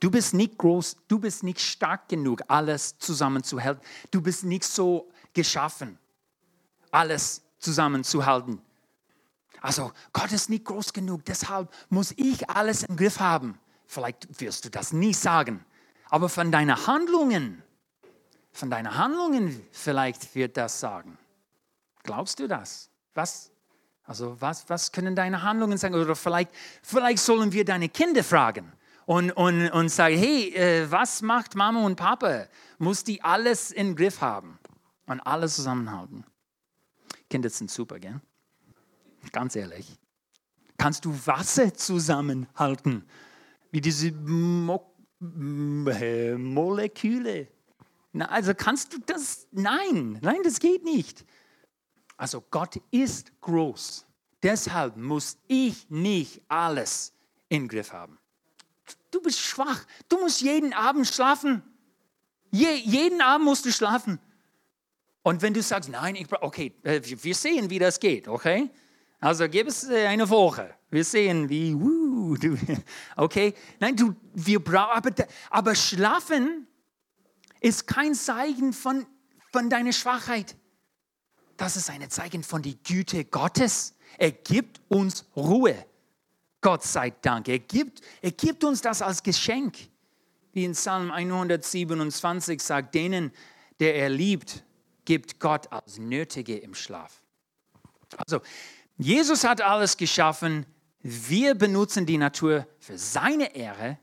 Du 0.00 0.10
bist 0.10 0.32
nicht 0.32 0.56
groß, 0.56 0.96
du 1.08 1.18
bist 1.18 1.42
nicht 1.42 1.60
stark 1.60 2.08
genug, 2.08 2.40
alles 2.48 2.96
zusammenzuhalten. 2.96 3.82
Du 4.10 4.22
bist 4.22 4.42
nicht 4.44 4.64
so 4.64 5.12
geschaffen, 5.34 5.98
alles 6.90 7.42
zusammenzuhalten. 7.58 8.62
Also 9.60 9.92
Gott 10.14 10.32
ist 10.32 10.48
nicht 10.48 10.64
groß 10.64 10.90
genug, 10.94 11.22
deshalb 11.26 11.70
muss 11.90 12.14
ich 12.16 12.48
alles 12.48 12.84
im 12.84 12.96
Griff 12.96 13.20
haben. 13.20 13.58
Vielleicht 13.86 14.40
wirst 14.40 14.64
du 14.64 14.70
das 14.70 14.94
nie 14.94 15.12
sagen, 15.12 15.65
aber 16.08 16.28
von 16.28 16.52
deinen 16.52 16.86
Handlungen, 16.86 17.62
von 18.52 18.70
deinen 18.70 18.96
Handlungen 18.96 19.60
vielleicht 19.72 20.34
wird 20.34 20.56
das 20.56 20.80
sagen. 20.80 21.18
Glaubst 22.02 22.38
du 22.38 22.46
das? 22.46 22.90
Was? 23.14 23.50
Also 24.04 24.40
was, 24.40 24.68
was 24.68 24.92
können 24.92 25.16
deine 25.16 25.42
Handlungen 25.42 25.78
sagen? 25.78 25.94
Oder 25.94 26.14
vielleicht, 26.14 26.50
vielleicht 26.82 27.18
sollen 27.18 27.52
wir 27.52 27.64
deine 27.64 27.88
Kinder 27.88 28.22
fragen 28.22 28.72
und, 29.04 29.32
und, 29.32 29.68
und 29.70 29.88
sagen, 29.88 30.16
hey, 30.16 30.54
äh, 30.54 30.90
was 30.90 31.22
macht 31.22 31.54
Mama 31.54 31.84
und 31.84 31.96
Papa? 31.96 32.46
Muss 32.78 33.02
die 33.02 33.22
alles 33.22 33.72
im 33.72 33.96
Griff 33.96 34.20
haben 34.20 34.58
und 35.06 35.20
alles 35.20 35.56
zusammenhalten? 35.56 36.24
Kinder 37.28 37.50
sind 37.50 37.70
super, 37.70 37.98
gell? 37.98 38.20
Ganz 39.32 39.56
ehrlich. 39.56 39.98
Kannst 40.78 41.04
du 41.04 41.18
Wasser 41.26 41.74
zusammenhalten? 41.74 43.04
Wie 43.72 43.80
diese 43.80 44.12
Mo 44.12 44.92
Moleküle. 46.38 47.48
Na, 48.12 48.26
also 48.26 48.54
kannst 48.54 48.92
du 48.92 48.98
das? 49.04 49.46
Nein, 49.52 50.18
nein, 50.22 50.42
das 50.44 50.58
geht 50.60 50.84
nicht. 50.84 51.24
Also 52.16 52.42
Gott 52.50 52.80
ist 52.90 53.32
groß. 53.40 54.06
Deshalb 54.42 54.96
muss 54.96 55.38
ich 55.48 55.88
nicht 55.90 56.42
alles 56.48 57.12
im 57.48 57.68
Griff 57.68 57.92
haben. 57.92 58.18
Du 59.10 59.20
bist 59.20 59.38
schwach. 59.40 59.84
Du 60.08 60.18
musst 60.18 60.40
jeden 60.40 60.72
Abend 60.72 61.06
schlafen. 61.06 61.62
Je, 62.50 62.74
jeden 62.76 63.20
Abend 63.20 63.44
musst 63.44 63.64
du 63.64 63.72
schlafen. 63.72 64.18
Und 65.22 65.42
wenn 65.42 65.52
du 65.52 65.60
sagst, 65.62 65.90
nein, 65.90 66.14
ich 66.14 66.26
okay, 66.40 66.72
äh, 66.84 67.00
wir 67.04 67.34
sehen, 67.34 67.68
wie 67.68 67.80
das 67.80 67.98
geht, 67.98 68.28
okay? 68.28 68.70
Also 69.18 69.48
gib 69.48 69.66
es 69.66 69.88
äh, 69.88 70.06
eine 70.06 70.28
Woche. 70.30 70.72
Wir 70.90 71.02
sehen, 71.04 71.48
wie, 71.48 71.74
wuh, 71.74 72.05
du, 72.16 72.56
okay? 73.16 73.54
Nein, 73.78 73.96
du, 73.96 74.14
wir 74.34 74.62
brauchen, 74.62 74.96
aber, 74.96 75.10
aber 75.50 75.74
schlafen 75.74 76.66
ist 77.60 77.86
kein 77.86 78.14
Zeichen 78.14 78.72
von, 78.72 79.06
von 79.52 79.68
deiner 79.70 79.92
Schwachheit. 79.92 80.56
Das 81.56 81.76
ist 81.76 81.90
ein 81.90 82.08
Zeichen 82.10 82.42
von 82.42 82.62
der 82.62 82.74
Güte 82.74 83.24
Gottes. 83.24 83.94
Er 84.18 84.32
gibt 84.32 84.80
uns 84.88 85.24
Ruhe. 85.36 85.86
Gott 86.60 86.82
sei 86.82 87.10
Dank. 87.10 87.48
Er 87.48 87.58
gibt, 87.58 88.00
er 88.20 88.32
gibt 88.32 88.64
uns 88.64 88.80
das 88.80 89.02
als 89.02 89.22
Geschenk. 89.22 89.76
Wie 90.52 90.64
in 90.64 90.72
Psalm 90.72 91.10
127 91.10 92.60
sagt, 92.62 92.94
denen, 92.94 93.32
der 93.78 93.94
er 93.94 94.08
liebt, 94.08 94.64
gibt 95.04 95.38
Gott 95.38 95.70
als 95.70 95.98
Nötige 95.98 96.56
im 96.56 96.74
Schlaf. 96.74 97.22
Also, 98.16 98.40
Jesus 98.96 99.44
hat 99.44 99.60
alles 99.60 99.96
geschaffen. 99.96 100.66
Wir 101.08 101.54
benutzen 101.54 102.04
die 102.04 102.18
Natur 102.18 102.66
für 102.80 102.98
seine 102.98 103.54
Ehre 103.54 103.96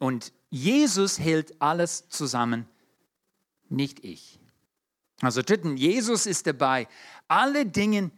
und 0.00 0.32
Jesus 0.50 1.20
hält 1.20 1.62
alles 1.62 2.08
zusammen, 2.08 2.66
nicht 3.68 4.04
ich. 4.04 4.40
Also 5.20 5.42
drittens, 5.42 5.80
Jesus 5.80 6.26
ist 6.26 6.44
dabei, 6.48 6.88
alle 7.28 7.64
Dinge 7.66 8.10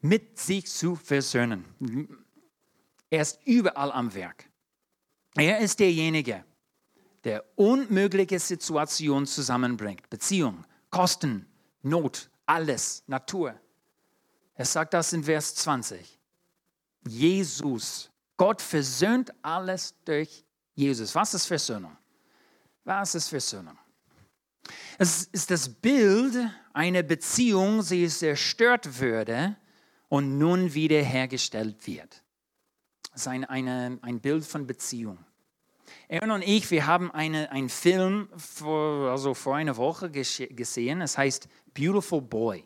mit 0.00 0.40
sich 0.40 0.66
zu 0.66 0.96
versöhnen. 0.96 1.64
Er 3.10 3.22
ist 3.22 3.38
überall 3.44 3.92
am 3.92 4.12
Werk. 4.12 4.50
Er 5.36 5.60
ist 5.60 5.78
derjenige, 5.78 6.44
der 7.22 7.44
unmögliche 7.54 8.40
Situationen 8.40 9.28
zusammenbringt. 9.28 10.10
Beziehung, 10.10 10.64
Kosten, 10.90 11.46
Not, 11.80 12.28
alles, 12.44 13.04
Natur. 13.06 13.54
Er 14.56 14.64
sagt 14.64 14.94
das 14.94 15.12
in 15.12 15.22
Vers 15.22 15.54
20. 15.54 16.18
Jesus, 17.06 18.10
Gott 18.36 18.60
versöhnt 18.60 19.32
alles 19.42 19.94
durch 20.04 20.44
Jesus. 20.74 21.14
Was 21.14 21.34
ist 21.34 21.46
Versöhnung? 21.46 21.96
Was 22.84 23.14
ist 23.14 23.28
Versöhnung? 23.28 23.78
Es 24.98 25.24
ist 25.24 25.50
das 25.50 25.68
Bild 25.68 26.34
einer 26.72 27.02
Beziehung, 27.02 27.84
die 27.86 28.08
zerstört 28.08 29.00
würde 29.00 29.56
und 30.08 30.38
nun 30.38 30.74
wiederhergestellt 30.74 31.86
wird. 31.86 32.22
Das 33.12 33.22
ist 33.22 33.28
ein, 33.28 33.44
eine, 33.44 33.98
ein 34.02 34.20
Bild 34.20 34.44
von 34.44 34.66
Beziehung. 34.66 35.18
Aaron 36.10 36.30
und 36.30 36.42
ich, 36.42 36.70
wir 36.70 36.86
haben 36.86 37.10
eine, 37.10 37.50
einen 37.50 37.68
Film 37.68 38.28
vor, 38.36 39.10
also 39.10 39.34
vor 39.34 39.56
einer 39.56 39.76
Woche 39.76 40.10
gesehen. 40.10 41.00
Es 41.00 41.16
heißt 41.16 41.48
Beautiful 41.72 42.20
Boy. 42.20 42.64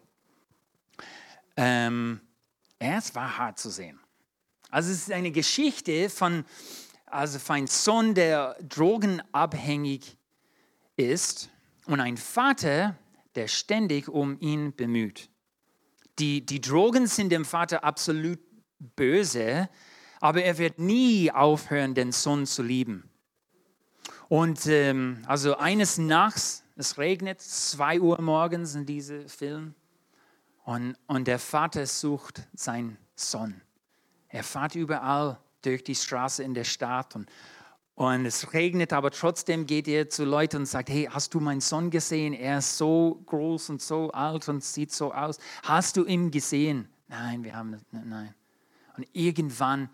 Ähm, 1.56 2.20
es 2.78 3.14
war 3.14 3.38
hart 3.38 3.58
zu 3.58 3.70
sehen. 3.70 3.98
Also 4.70 4.90
es 4.90 4.98
ist 4.98 5.12
eine 5.12 5.30
Geschichte 5.30 6.10
von, 6.10 6.44
also 7.06 7.38
von 7.38 7.56
einem 7.56 7.66
Sohn, 7.66 8.14
der 8.14 8.56
drogenabhängig 8.60 10.16
ist 10.96 11.48
und 11.86 12.00
ein 12.00 12.16
Vater, 12.16 12.96
der 13.34 13.48
ständig 13.48 14.08
um 14.08 14.38
ihn 14.40 14.74
bemüht. 14.74 15.30
Die, 16.18 16.44
die 16.44 16.60
Drogen 16.60 17.06
sind 17.06 17.30
dem 17.30 17.44
Vater 17.44 17.84
absolut 17.84 18.40
böse, 18.96 19.68
aber 20.20 20.42
er 20.42 20.58
wird 20.58 20.78
nie 20.78 21.30
aufhören, 21.30 21.94
den 21.94 22.12
Sohn 22.12 22.46
zu 22.46 22.62
lieben. 22.62 23.08
Und 24.28 24.66
ähm, 24.66 25.22
also 25.26 25.56
eines 25.56 25.96
Nachts, 25.96 26.64
es 26.76 26.98
regnet, 26.98 27.40
zwei 27.40 28.00
Uhr 28.00 28.20
morgens 28.20 28.74
in 28.74 28.84
diesem 28.84 29.28
Film, 29.28 29.74
und, 30.64 30.96
und 31.06 31.26
der 31.26 31.38
Vater 31.38 31.86
sucht 31.86 32.46
seinen 32.52 32.98
Sohn. 33.14 33.62
Er 34.28 34.44
fährt 34.44 34.74
überall 34.74 35.38
durch 35.62 35.82
die 35.84 35.94
Straße 35.94 36.42
in 36.42 36.54
der 36.54 36.64
Stadt 36.64 37.16
und, 37.16 37.28
und 37.94 38.26
es 38.26 38.52
regnet, 38.52 38.92
aber 38.92 39.10
trotzdem 39.10 39.66
geht 39.66 39.88
er 39.88 40.08
zu 40.08 40.24
Leuten 40.24 40.58
und 40.58 40.66
sagt, 40.66 40.90
hey, 40.90 41.08
hast 41.10 41.34
du 41.34 41.40
meinen 41.40 41.60
Sohn 41.60 41.90
gesehen? 41.90 42.34
Er 42.34 42.58
ist 42.58 42.76
so 42.76 43.22
groß 43.26 43.70
und 43.70 43.82
so 43.82 44.10
alt 44.12 44.48
und 44.48 44.62
sieht 44.62 44.92
so 44.92 45.12
aus. 45.12 45.38
Hast 45.62 45.96
du 45.96 46.04
ihn 46.04 46.30
gesehen? 46.30 46.88
Nein, 47.08 47.42
wir 47.42 47.56
haben, 47.56 47.80
nein. 47.90 48.34
Und 48.96 49.08
irgendwann 49.12 49.88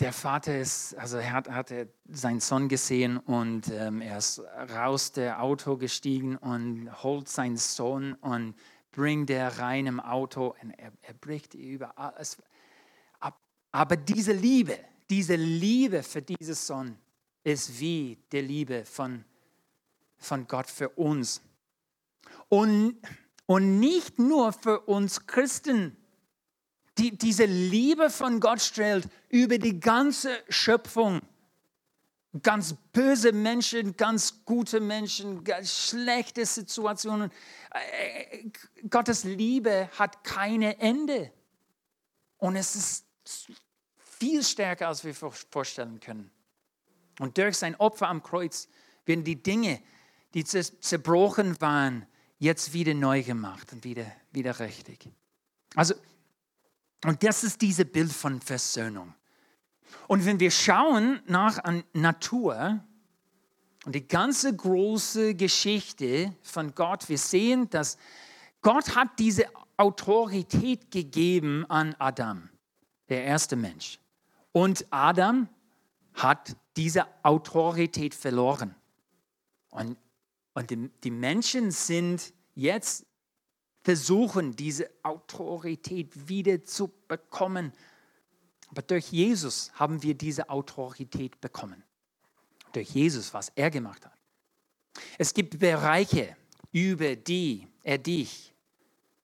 der 0.00 0.12
Vater 0.12 0.58
ist, 0.58 0.94
also 0.96 1.18
er 1.18 1.32
hat, 1.32 1.50
hat 1.50 1.72
seinen 2.08 2.40
Sohn 2.40 2.68
gesehen 2.68 3.18
und 3.18 3.70
ähm, 3.70 4.00
er 4.00 4.18
ist 4.18 4.40
raus 4.74 5.12
der 5.12 5.42
Auto 5.42 5.76
gestiegen 5.76 6.36
und 6.36 6.90
holt 7.02 7.28
seinen 7.28 7.56
Sohn 7.56 8.14
und 8.14 8.54
bringt 8.92 9.28
er 9.30 9.58
rein 9.58 9.86
im 9.86 10.00
Auto 10.00 10.54
und 10.62 10.70
er, 10.70 10.92
er 11.02 11.14
bricht 11.14 11.54
überall. 11.54 12.14
Aber 13.74 13.96
diese 13.96 14.30
Liebe, 14.30 14.78
diese 15.10 15.34
Liebe 15.34 16.04
für 16.04 16.22
diesen 16.22 16.54
Sohn 16.54 16.96
ist 17.42 17.80
wie 17.80 18.16
die 18.30 18.40
Liebe 18.40 18.84
von, 18.84 19.24
von 20.16 20.46
Gott 20.46 20.70
für 20.70 20.90
uns. 20.90 21.42
Und, 22.48 22.96
und 23.46 23.80
nicht 23.80 24.20
nur 24.20 24.52
für 24.52 24.78
uns 24.82 25.26
Christen, 25.26 25.96
die, 26.98 27.18
diese 27.18 27.46
Liebe 27.46 28.10
von 28.10 28.38
Gott 28.38 28.60
strahlt 28.60 29.08
über 29.28 29.58
die 29.58 29.80
ganze 29.80 30.30
Schöpfung. 30.48 31.20
Ganz 32.44 32.76
böse 32.92 33.32
Menschen, 33.32 33.96
ganz 33.96 34.44
gute 34.44 34.78
Menschen, 34.78 35.42
ganz 35.42 35.88
schlechte 35.88 36.46
Situationen. 36.46 37.32
Äh, 37.72 38.50
Gottes 38.88 39.24
Liebe 39.24 39.90
hat 39.98 40.22
keine 40.22 40.78
Ende. 40.78 41.32
Und 42.38 42.54
es 42.54 42.76
ist 42.76 43.04
viel 44.18 44.42
stärker, 44.42 44.88
als 44.88 45.04
wir 45.04 45.14
vorstellen 45.14 46.00
können. 46.00 46.30
Und 47.20 47.38
durch 47.38 47.56
sein 47.56 47.74
Opfer 47.76 48.08
am 48.08 48.22
Kreuz 48.22 48.68
werden 49.04 49.24
die 49.24 49.42
Dinge, 49.42 49.80
die 50.34 50.44
zerbrochen 50.44 51.60
waren, 51.60 52.06
jetzt 52.38 52.72
wieder 52.72 52.94
neu 52.94 53.22
gemacht 53.22 53.72
und 53.72 53.84
wieder, 53.84 54.06
wieder 54.32 54.58
richtig. 54.58 55.08
Also 55.76 55.94
und 57.04 57.22
das 57.22 57.44
ist 57.44 57.60
dieses 57.60 57.84
Bild 57.84 58.12
von 58.12 58.40
Versöhnung. 58.40 59.14
Und 60.08 60.24
wenn 60.24 60.40
wir 60.40 60.50
schauen 60.50 61.20
nach 61.26 61.62
an 61.62 61.84
Natur 61.92 62.82
und 63.84 63.94
die 63.94 64.08
ganze 64.08 64.54
große 64.54 65.34
Geschichte 65.34 66.34
von 66.42 66.74
Gott, 66.74 67.08
wir 67.08 67.18
sehen, 67.18 67.68
dass 67.70 67.98
Gott 68.62 68.96
hat 68.96 69.18
diese 69.18 69.44
Autorität 69.76 70.90
gegeben 70.90 71.66
an 71.68 71.94
Adam, 71.98 72.48
der 73.10 73.24
erste 73.24 73.56
Mensch. 73.56 73.98
Und 74.54 74.86
Adam 74.90 75.48
hat 76.14 76.56
diese 76.76 77.06
Autorität 77.24 78.14
verloren. 78.14 78.76
Und, 79.70 79.98
und 80.54 80.70
die, 80.70 80.90
die 81.02 81.10
Menschen 81.10 81.72
sind 81.72 82.32
jetzt 82.54 83.04
versuchen, 83.82 84.54
diese 84.54 84.88
Autorität 85.02 86.28
wieder 86.28 86.62
zu 86.62 86.88
bekommen. 87.08 87.72
Aber 88.68 88.82
durch 88.82 89.10
Jesus 89.10 89.72
haben 89.74 90.04
wir 90.04 90.14
diese 90.14 90.48
Autorität 90.48 91.40
bekommen. 91.40 91.82
Durch 92.72 92.90
Jesus, 92.90 93.34
was 93.34 93.50
er 93.56 93.72
gemacht 93.72 94.06
hat. 94.06 94.16
Es 95.18 95.34
gibt 95.34 95.58
Bereiche, 95.58 96.36
über 96.70 97.16
die 97.16 97.66
er 97.82 97.98
dich 97.98 98.54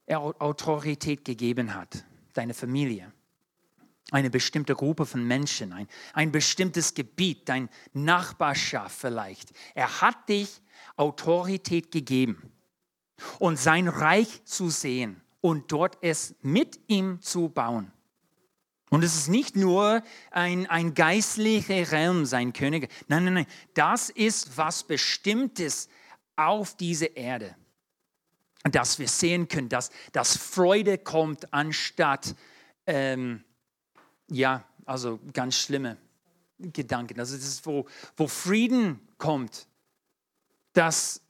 Autorität 0.09 1.25
gegeben 1.25 1.73
hat. 1.73 2.05
Deine 2.33 2.53
Familie, 2.53 3.12
eine 4.11 4.31
bestimmte 4.31 4.75
Gruppe 4.75 5.07
von 5.07 5.25
Menschen, 5.25 5.73
ein, 5.73 5.88
ein 6.12 6.33
bestimmtes 6.33 6.94
Gebiet, 6.94 7.49
deine 7.49 7.68
Nachbarschaft 7.92 8.99
vielleicht. 8.99 9.51
Er 9.75 10.01
hat 10.01 10.29
dich 10.29 10.61
Autorität 10.96 11.90
gegeben 11.90 12.53
und 13.38 13.59
sein 13.59 13.88
Reich 13.88 14.44
zu 14.44 14.70
sehen 14.70 15.20
und 15.40 15.73
dort 15.73 15.99
es 16.03 16.35
mit 16.42 16.81
ihm 16.88 17.20
zu 17.20 17.49
bauen. 17.49 17.92
Und 18.90 19.05
es 19.05 19.14
ist 19.14 19.29
nicht 19.29 19.55
nur 19.55 20.03
ein, 20.33 20.66
ein 20.66 20.94
geistlicher 20.94 21.92
Raum, 21.92 22.27
sein 22.27 22.53
König. 22.53 22.90
Nein, 23.07 23.25
nein, 23.25 23.35
nein. 23.35 23.46
Das 23.73 24.11
ist 24.11 24.57
was 24.57 24.83
Bestimmtes 24.83 25.88
auf 26.35 26.77
dieser 26.77 27.16
Erde. 27.16 27.55
dass 28.64 28.99
wir 28.99 29.09
sehen 29.09 29.49
können, 29.49 29.68
dass, 29.70 29.90
dass 30.12 30.37
Freude 30.37 30.99
kommt 30.99 31.55
anstatt, 31.55 32.35
ähm, 32.87 33.44
ja, 34.31 34.64
also 34.87 35.19
ganz 35.33 35.57
schlimme 35.57 35.97
Gedanken. 36.59 37.19
Also 37.21 37.37
das 37.37 37.47
ist, 37.47 37.66
wo, 37.66 37.87
wo 38.16 38.27
Frieden 38.27 39.01
kommt, 39.19 39.66
dass, 40.73 41.21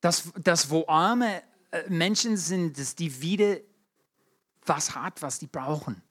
dass, 0.00 0.30
dass 0.42 0.70
wo 0.70 0.86
arme 0.86 1.42
äh, 1.70 1.88
Menschen 1.88 2.36
sind, 2.36 2.78
dass 2.78 2.94
die 2.94 3.20
wieder 3.20 3.58
was 4.64 4.94
hat, 4.94 5.22
was 5.22 5.38
die 5.38 5.46
brauchen. 5.46 6.02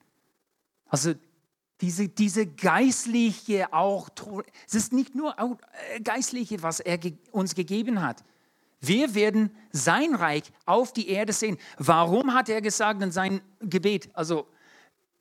Also 0.86 1.14
diese, 1.80 2.08
diese 2.08 2.46
geistliche 2.46 3.72
auch, 3.72 4.08
es 4.66 4.74
ist 4.74 4.92
nicht 4.92 5.14
nur 5.14 5.36
äh, 5.38 6.00
geistliche, 6.00 6.62
was 6.62 6.80
er 6.80 6.98
uns 7.30 7.54
gegeben 7.54 8.02
hat. 8.02 8.24
Wir 8.80 9.14
werden 9.14 9.50
sein 9.72 10.14
Reich 10.14 10.44
auf 10.64 10.92
die 10.92 11.08
Erde 11.08 11.32
sehen. 11.32 11.58
Warum 11.78 12.34
hat 12.34 12.48
er 12.48 12.60
gesagt 12.60 13.02
in 13.02 13.10
seinem 13.10 13.40
Gebet? 13.60 14.08
Also, 14.12 14.46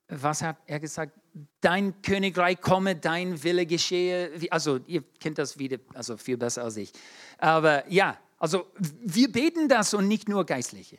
was 0.10 0.42
hat 0.42 0.58
er 0.66 0.80
gesagt? 0.80 1.14
Dein 1.62 2.02
Königreich 2.02 2.62
komme, 2.62 2.96
dein 2.96 3.44
Wille 3.44 3.66
geschehe. 3.66 4.32
Also, 4.50 4.80
ihr 4.88 5.04
kennt 5.20 5.38
das 5.38 5.58
wieder, 5.60 5.78
also 5.94 6.18
viel 6.18 6.38
besser 6.38 6.64
als 6.64 6.78
ich. 6.78 6.92
Aber 7.38 7.90
ja, 7.92 8.18
also 8.40 8.68
wir 8.78 9.32
beten 9.32 9.68
das 9.68 9.94
und 9.94 10.08
nicht 10.08 10.30
nur 10.30 10.46
Geistliche. 10.46 10.98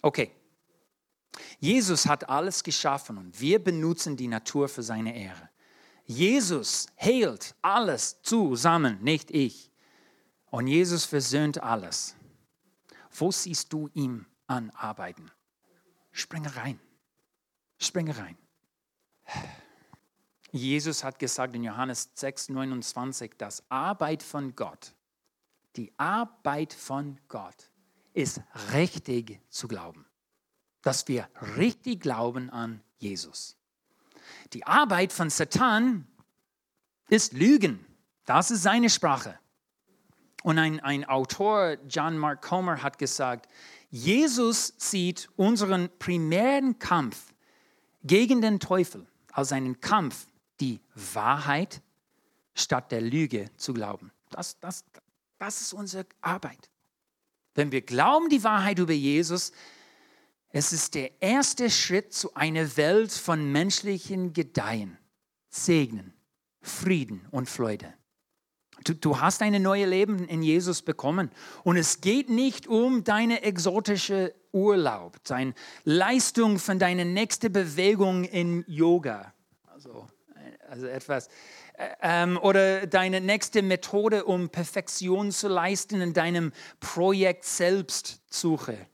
Okay. 0.00 0.30
Jesus 1.58 2.06
hat 2.06 2.28
alles 2.28 2.62
geschaffen 2.62 3.18
und 3.18 3.40
wir 3.40 3.62
benutzen 3.62 4.16
die 4.16 4.28
Natur 4.28 4.68
für 4.68 4.82
seine 4.82 5.16
Ehre. 5.16 5.48
Jesus 6.04 6.88
heilt 7.00 7.54
alles 7.62 8.20
zusammen, 8.22 8.98
nicht 9.02 9.30
ich. 9.30 9.70
Und 10.50 10.66
Jesus 10.66 11.04
versöhnt 11.04 11.62
alles. 11.62 12.14
Wo 13.10 13.30
siehst 13.30 13.72
du 13.72 13.88
ihm 13.94 14.26
an 14.46 14.70
arbeiten? 14.70 15.30
Springe 16.10 16.54
rein. 16.56 16.78
Springe 17.82 18.16
rein. 18.16 18.36
Jesus 20.50 21.04
hat 21.04 21.18
gesagt 21.18 21.54
in 21.54 21.64
Johannes 21.64 22.10
6, 22.14 22.50
29, 22.50 23.32
dass 23.38 23.62
Arbeit 23.70 24.22
von 24.22 24.54
Gott, 24.54 24.94
die 25.76 25.92
Arbeit 25.96 26.72
von 26.72 27.18
Gott 27.28 27.70
ist 28.12 28.42
richtig 28.72 29.40
zu 29.48 29.68
glauben 29.68 30.04
dass 30.82 31.06
wir 31.08 31.28
richtig 31.56 32.00
glauben 32.00 32.50
an 32.50 32.82
Jesus. 32.98 33.56
Die 34.52 34.66
Arbeit 34.66 35.12
von 35.12 35.30
Satan 35.30 36.06
ist 37.08 37.32
Lügen. 37.32 37.84
Das 38.24 38.50
ist 38.50 38.62
seine 38.62 38.90
Sprache. 38.90 39.38
Und 40.42 40.58
ein, 40.58 40.80
ein 40.80 41.04
Autor, 41.04 41.76
John 41.88 42.18
Mark 42.18 42.42
Comer, 42.42 42.82
hat 42.82 42.98
gesagt, 42.98 43.48
Jesus 43.90 44.74
sieht 44.76 45.28
unseren 45.36 45.88
primären 45.98 46.78
Kampf 46.78 47.31
gegen 48.02 48.40
den 48.40 48.60
Teufel 48.60 49.06
als 49.32 49.52
einen 49.52 49.80
Kampf, 49.80 50.26
die 50.60 50.80
Wahrheit 50.94 51.82
statt 52.54 52.92
der 52.92 53.00
Lüge 53.00 53.50
zu 53.56 53.72
glauben. 53.72 54.12
Das, 54.30 54.58
das, 54.60 54.84
das 55.38 55.60
ist 55.60 55.72
unsere 55.72 56.06
Arbeit. 56.20 56.70
Wenn 57.54 57.72
wir 57.72 57.82
glauben 57.82 58.28
die 58.28 58.44
Wahrheit 58.44 58.78
über 58.78 58.92
Jesus, 58.92 59.52
es 60.50 60.72
ist 60.72 60.94
der 60.94 61.22
erste 61.22 61.70
Schritt 61.70 62.12
zu 62.12 62.34
einer 62.34 62.76
Welt 62.76 63.12
von 63.12 63.50
menschlichen 63.50 64.32
Gedeihen, 64.32 64.98
Segnen, 65.48 66.12
Frieden 66.60 67.26
und 67.30 67.48
Freude. 67.48 67.92
Du, 68.84 68.94
du 68.94 69.20
hast 69.20 69.42
ein 69.42 69.60
neues 69.62 69.88
Leben 69.88 70.26
in 70.28 70.42
Jesus 70.42 70.82
bekommen. 70.82 71.30
Und 71.62 71.76
es 71.76 72.00
geht 72.00 72.28
nicht 72.28 72.66
um 72.66 73.04
deine 73.04 73.42
exotische 73.42 74.34
Urlaub, 74.52 75.22
deine 75.24 75.54
Leistung 75.84 76.58
von 76.58 76.78
deiner 76.78 77.04
nächsten 77.04 77.52
Bewegung 77.52 78.24
in 78.24 78.64
Yoga. 78.68 79.32
Also, 79.66 80.08
also 80.68 80.86
etwas. 80.86 81.28
Ähm, 82.00 82.38
oder 82.38 82.86
deine 82.86 83.20
nächste 83.20 83.62
Methode, 83.62 84.24
um 84.24 84.50
Perfektion 84.50 85.32
zu 85.32 85.48
leisten 85.48 86.00
in 86.00 86.12
deinem 86.12 86.52
Projekt 86.80 87.44
Selbstsuche. 87.44 88.86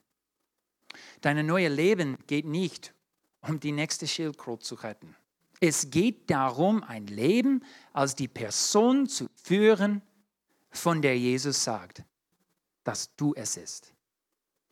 Dein 1.20 1.44
neues 1.44 1.74
Leben 1.74 2.16
geht 2.26 2.46
nicht 2.46 2.94
um 3.40 3.60
die 3.60 3.72
nächste 3.72 4.06
Schildkröte 4.06 4.64
zu 4.64 4.76
retten. 4.76 5.16
Es 5.60 5.90
geht 5.90 6.30
darum, 6.30 6.84
ein 6.84 7.06
Leben 7.06 7.64
als 7.92 8.14
die 8.14 8.28
Person 8.28 9.08
zu 9.08 9.28
führen, 9.34 10.02
von 10.70 11.02
der 11.02 11.18
Jesus 11.18 11.64
sagt, 11.64 12.04
dass 12.84 13.14
du 13.16 13.34
es 13.34 13.56
ist. 13.56 13.92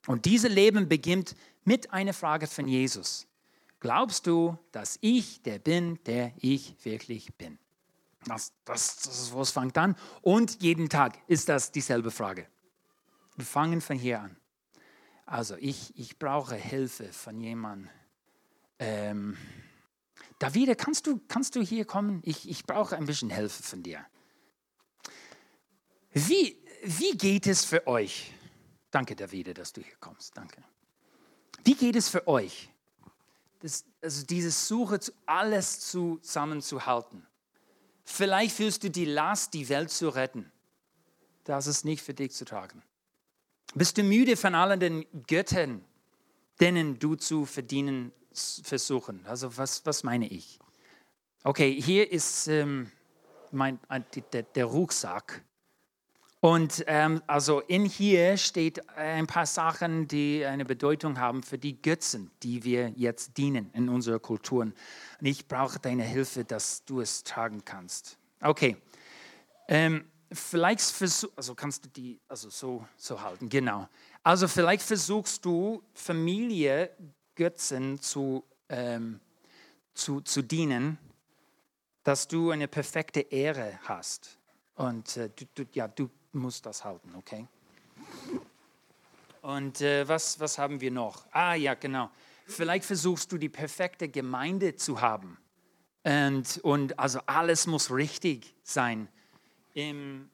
Und 0.07 0.25
dieses 0.25 0.51
Leben 0.51 0.89
beginnt 0.89 1.35
mit 1.65 1.93
einer 1.93 2.13
Frage 2.13 2.47
von 2.47 2.69
Jesus. 2.69 3.27
Glaubst 3.81 4.27
du, 4.27 4.57
dass 4.73 4.99
ich 5.01 5.43
der 5.43 5.59
bin, 5.59 5.99
der 6.05 6.33
ich 6.39 6.75
wirklich 6.85 7.35
bin? 7.35 7.59
Das, 8.25 8.53
das, 8.65 8.97
das 8.97 9.21
ist, 9.23 9.33
wo 9.33 9.43
es 9.43 9.51
fängt 9.51 9.77
an. 9.79 9.97
Und 10.23 10.63
jeden 10.63 10.89
Tag 10.89 11.19
ist 11.29 11.49
das 11.49 11.71
dieselbe 11.71 12.11
Frage. 12.11 12.47
Wir 13.37 13.45
fangen 13.45 13.81
von 13.81 13.97
hier 13.99 14.21
an. 14.21 14.37
Also 15.27 15.57
ich, 15.57 15.97
ich 15.99 16.19
brauche 16.19 16.55
Hilfe 16.55 17.13
von 17.13 17.41
jemandem. 17.41 17.91
Ähm, 18.79 19.37
Davide, 20.39 20.77
kannst 20.77 21.07
du, 21.07 21.21
kannst 21.29 21.57
du 21.57 21.63
hier 21.63 21.85
kommen? 21.85 22.21
Ich, 22.25 22.49
ich 22.49 22.65
brauche 22.65 22.97
ein 22.97 23.07
bisschen 23.07 23.31
Hilfe 23.31 23.63
von 23.63 23.83
dir. 23.83 24.05
Wie, 26.13 26.57
wie 26.83 27.17
geht 27.17 27.47
es 27.47 27.65
für 27.65 27.87
euch? 27.87 28.33
Danke, 28.97 29.15
Davide, 29.15 29.53
dass 29.53 29.75
du 29.75 29.83
hier 29.83 29.97
kommst. 30.01 30.35
Danke. 30.39 30.65
Wie 31.65 31.75
geht 31.75 31.97
es 31.97 32.09
für 32.09 32.27
euch? 32.27 32.71
Das, 33.61 33.85
also 34.01 34.25
diese 34.25 34.51
Suche, 34.51 34.99
alles 35.27 35.81
zusammenzuhalten. 35.81 37.27
Vielleicht 38.07 38.57
fühlst 38.57 38.85
du 38.85 38.91
die 38.91 39.05
Last, 39.05 39.53
die 39.53 39.69
Welt 39.69 39.91
zu 39.91 40.09
retten. 40.09 40.51
Das 41.45 41.67
ist 41.67 41.85
nicht 41.85 42.03
für 42.03 42.15
dich 42.15 42.33
zu 42.33 42.47
tragen. 42.47 42.83
Bist 43.75 43.99
du 43.99 44.03
müde 44.03 44.35
von 44.35 44.55
allen 44.55 44.81
den 44.81 45.05
Göttern, 45.27 45.85
denen 46.59 46.99
du 46.99 47.17
zu 47.17 47.45
verdienen 47.45 48.13
versuchen? 48.33 49.27
Also 49.27 49.59
was, 49.59 49.85
was 49.85 50.05
meine 50.05 50.27
ich? 50.27 50.59
Okay, 51.45 51.79
hier 51.79 52.11
ist 52.11 52.49
ähm, 52.49 52.91
mein, 53.53 53.79
der, 54.33 54.45
der 54.45 54.65
Rucksack. 54.65 55.45
Und 56.41 56.85
ähm, 56.87 57.23
also 57.27 57.61
in 57.61 57.85
hier 57.85 58.37
steht 58.37 58.89
ein 58.91 59.27
paar 59.27 59.47
Sachen, 59.47 60.07
die 60.07 60.45
eine 60.45 60.65
Bedeutung 60.65 61.19
haben 61.19 61.43
für 61.43 61.59
die 61.59 61.81
Götzen, 61.81 62.31
die 62.43 62.63
wir 62.63 62.91
jetzt 62.91 63.37
dienen 63.39 63.71
in 63.73 63.89
unserer 63.89 64.19
Kultur. 64.19 64.63
Und 64.63 64.75
ich 65.21 65.49
brauche 65.49 65.79
deine 65.79 66.05
Hilfe, 66.05 66.45
dass 66.45 66.85
du 66.85 67.01
es 67.01 67.25
tragen 67.25 67.65
kannst. 67.65 68.19
Okay. 68.41 68.77
Ähm, 69.69 70.05
vielleicht 70.31 70.83
versuch, 70.83 71.31
also 71.37 71.55
kannst 71.55 71.87
du 71.87 71.89
die 71.89 72.21
also 72.29 72.51
so, 72.51 72.87
so 72.97 73.21
halten, 73.21 73.49
genau. 73.49 73.89
Also 74.23 74.47
vielleicht 74.47 74.83
versuchst 74.83 75.45
du 75.45 75.83
Familie 75.95 76.91
Götzen 77.35 78.01
zu, 78.01 78.45
ähm, 78.69 79.21
zu, 79.95 80.21
zu 80.21 80.43
dienen, 80.43 80.99
dass 82.03 82.29
du 82.29 82.51
eine 82.51 82.69
perfekte 82.69 83.21
Ehre 83.21 83.79
hast. 83.83 84.39
Und 84.75 85.17
äh, 85.17 85.31
du, 85.35 85.45
du, 85.55 85.65
ja, 85.73 85.89
du 85.89 86.11
musst 86.37 86.67
das 86.67 86.85
halten, 86.85 87.15
okay? 87.17 87.47
Und 89.43 89.81
äh, 89.81 90.07
was, 90.09 90.41
was 90.41 90.59
haben 90.59 90.81
wir 90.81 90.91
noch? 90.91 91.27
Ah 91.31 91.55
ja, 91.55 91.75
genau. 91.75 92.11
Vielleicht 92.47 92.85
versuchst 92.85 93.31
du 93.33 93.39
die 93.39 93.49
perfekte 93.49 94.09
Gemeinde 94.09 94.77
zu 94.77 95.01
haben. 95.01 95.39
Und, 96.05 96.59
und 96.59 96.99
also 96.99 97.21
alles 97.27 97.67
muss 97.67 97.91
richtig 97.91 98.55
sein 98.63 99.09
im, 99.75 100.31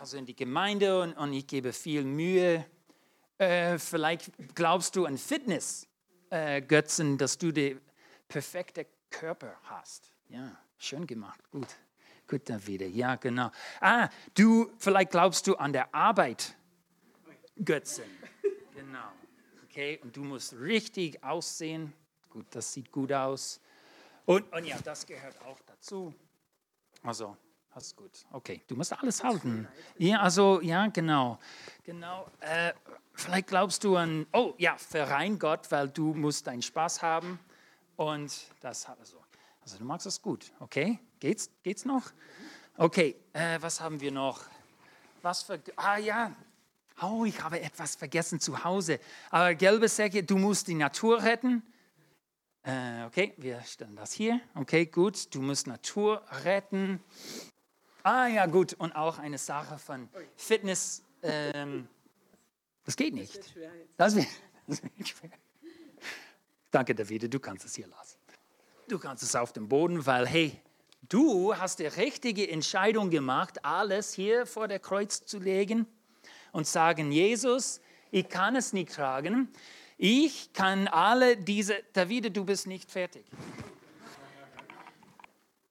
also 0.00 0.16
in 0.16 0.26
die 0.26 0.34
Gemeinde 0.34 1.00
und, 1.00 1.12
und 1.14 1.32
ich 1.32 1.46
gebe 1.46 1.72
viel 1.72 2.04
Mühe. 2.04 2.64
Äh, 3.38 3.78
vielleicht 3.78 4.32
glaubst 4.54 4.96
du 4.96 5.04
an 5.06 5.18
Fitness-Götzen, 5.18 7.14
äh, 7.14 7.16
dass 7.18 7.38
du 7.38 7.52
den 7.52 7.80
perfekten 8.28 8.86
Körper 9.10 9.54
hast. 9.64 10.12
Ja, 10.28 10.56
schön 10.78 11.06
gemacht, 11.06 11.40
gut. 11.50 11.68
Gut, 12.28 12.48
dann 12.48 12.66
wieder. 12.66 12.86
Ja, 12.86 13.16
genau. 13.16 13.50
Ah, 13.80 14.08
du, 14.34 14.70
vielleicht 14.78 15.10
glaubst 15.10 15.46
du 15.46 15.56
an 15.56 15.72
der 15.72 15.94
Arbeit 15.94 16.56
Götzen. 17.62 18.04
Genau. 18.74 19.08
Okay, 19.64 20.00
und 20.02 20.16
du 20.16 20.22
musst 20.22 20.54
richtig 20.54 21.22
aussehen. 21.22 21.92
Gut, 22.30 22.46
das 22.50 22.72
sieht 22.72 22.90
gut 22.90 23.12
aus. 23.12 23.60
Und, 24.24 24.50
und 24.52 24.64
ja, 24.64 24.78
das 24.82 25.06
gehört 25.06 25.40
auch 25.42 25.58
dazu. 25.66 26.14
Also, 27.02 27.36
das 27.74 27.88
ist 27.88 27.96
gut. 27.96 28.10
Okay, 28.32 28.62
du 28.66 28.76
musst 28.76 28.92
alles 28.92 29.22
halten. 29.22 29.66
Ja, 29.98 30.20
also, 30.20 30.60
ja, 30.60 30.86
genau. 30.88 31.38
Genau. 31.84 32.28
Äh, 32.40 32.72
vielleicht 33.14 33.48
glaubst 33.48 33.84
du 33.84 33.96
an, 33.96 34.26
oh 34.32 34.54
ja, 34.58 34.76
verein 34.76 35.38
Gott, 35.38 35.70
weil 35.70 35.88
du 35.88 36.14
musst 36.14 36.46
deinen 36.46 36.62
Spaß 36.62 37.02
haben. 37.02 37.38
Und 37.96 38.46
das, 38.60 38.86
also, 38.86 39.18
also 39.60 39.78
du 39.78 39.84
magst 39.84 40.06
es 40.06 40.20
gut. 40.20 40.52
Okay, 40.60 40.98
geht's, 41.22 41.50
geht's 41.62 41.84
noch? 41.84 42.10
Okay, 42.76 43.14
äh, 43.32 43.58
was 43.60 43.80
haben 43.80 44.00
wir 44.00 44.10
noch? 44.10 44.40
Was 45.22 45.44
für, 45.44 45.60
ah 45.76 45.96
ja, 45.96 46.34
Oh, 47.00 47.24
ich 47.24 47.42
habe 47.42 47.60
etwas 47.60 47.96
vergessen 47.96 48.38
zu 48.38 48.62
Hause. 48.62 49.00
Aber 49.30 49.54
gelbe 49.54 49.88
Säcke, 49.88 50.22
du 50.22 50.36
musst 50.36 50.68
die 50.68 50.74
Natur 50.74 51.22
retten. 51.22 51.62
Äh, 52.62 53.04
okay, 53.06 53.32
wir 53.38 53.60
stellen 53.62 53.96
das 53.96 54.12
hier. 54.12 54.40
Okay, 54.54 54.86
gut, 54.86 55.34
du 55.34 55.40
musst 55.40 55.66
Natur 55.66 56.22
retten. 56.44 57.02
Ah 58.04 58.26
ja, 58.26 58.46
gut. 58.46 58.74
Und 58.74 58.92
auch 58.92 59.18
eine 59.18 59.38
Sache 59.38 59.78
von 59.78 60.08
Fitness. 60.36 61.02
Ähm, 61.22 61.88
das 62.84 62.94
geht 62.94 63.14
nicht. 63.14 63.40
Das 63.96 64.14
wird, 64.14 64.28
das 64.68 64.82
wird 64.82 65.08
schwer. 65.08 65.30
Danke, 66.70 66.94
David, 66.94 67.32
du 67.32 67.40
kannst 67.40 67.64
es 67.64 67.74
hier 67.74 67.88
lassen. 67.88 68.18
Du 68.86 68.98
kannst 68.98 69.24
es 69.24 69.34
auf 69.34 69.52
dem 69.52 69.68
Boden, 69.68 70.04
weil, 70.06 70.26
hey, 70.28 70.60
du 71.08 71.56
hast 71.56 71.78
die 71.78 71.86
richtige 71.86 72.48
Entscheidung 72.48 73.10
gemacht, 73.10 73.64
alles 73.64 74.12
hier 74.12 74.46
vor 74.46 74.68
der 74.68 74.78
Kreuz 74.78 75.24
zu 75.24 75.38
legen 75.38 75.86
und 76.52 76.66
sagen, 76.66 77.12
Jesus, 77.12 77.80
ich 78.10 78.28
kann 78.28 78.56
es 78.56 78.72
nicht 78.72 78.92
tragen. 78.92 79.48
Ich 79.96 80.52
kann 80.52 80.88
alle 80.88 81.36
diese, 81.36 81.82
David, 81.92 82.36
du 82.36 82.44
bist 82.44 82.66
nicht 82.66 82.90
fertig. 82.90 83.24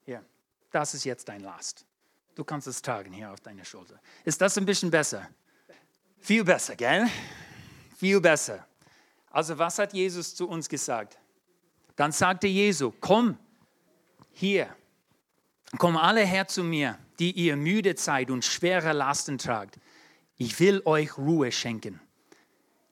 Hier, 0.05 0.23
das 0.71 0.93
ist 0.93 1.03
jetzt 1.03 1.27
dein 1.27 1.41
Last. 1.41 1.85
Du 2.35 2.43
kannst 2.43 2.67
es 2.67 2.81
tragen 2.81 3.13
hier 3.13 3.31
auf 3.31 3.41
deiner 3.41 3.65
Schulter. 3.65 3.99
Ist 4.23 4.39
das 4.41 4.57
ein 4.57 4.65
bisschen 4.65 4.89
besser? 4.89 5.29
Viel 6.19 6.43
besser, 6.43 6.75
gell? 6.75 7.07
Viel 7.97 8.21
besser. 8.21 8.65
Also 9.29 9.57
was 9.57 9.79
hat 9.79 9.93
Jesus 9.93 10.33
zu 10.35 10.47
uns 10.47 10.67
gesagt? 10.67 11.17
Dann 11.95 12.11
sagte 12.11 12.47
Jesus, 12.47 12.93
komm 12.99 13.37
hier, 14.31 14.73
komm 15.77 15.97
alle 15.97 16.25
her 16.25 16.47
zu 16.47 16.63
mir, 16.63 16.97
die 17.19 17.31
ihr 17.31 17.55
müde 17.55 17.95
seid 17.97 18.29
und 18.29 18.43
schwere 18.43 18.93
Lasten 18.93 19.37
tragt. 19.37 19.79
Ich 20.37 20.59
will 20.59 20.81
euch 20.85 21.17
Ruhe 21.17 21.51
schenken. 21.51 21.99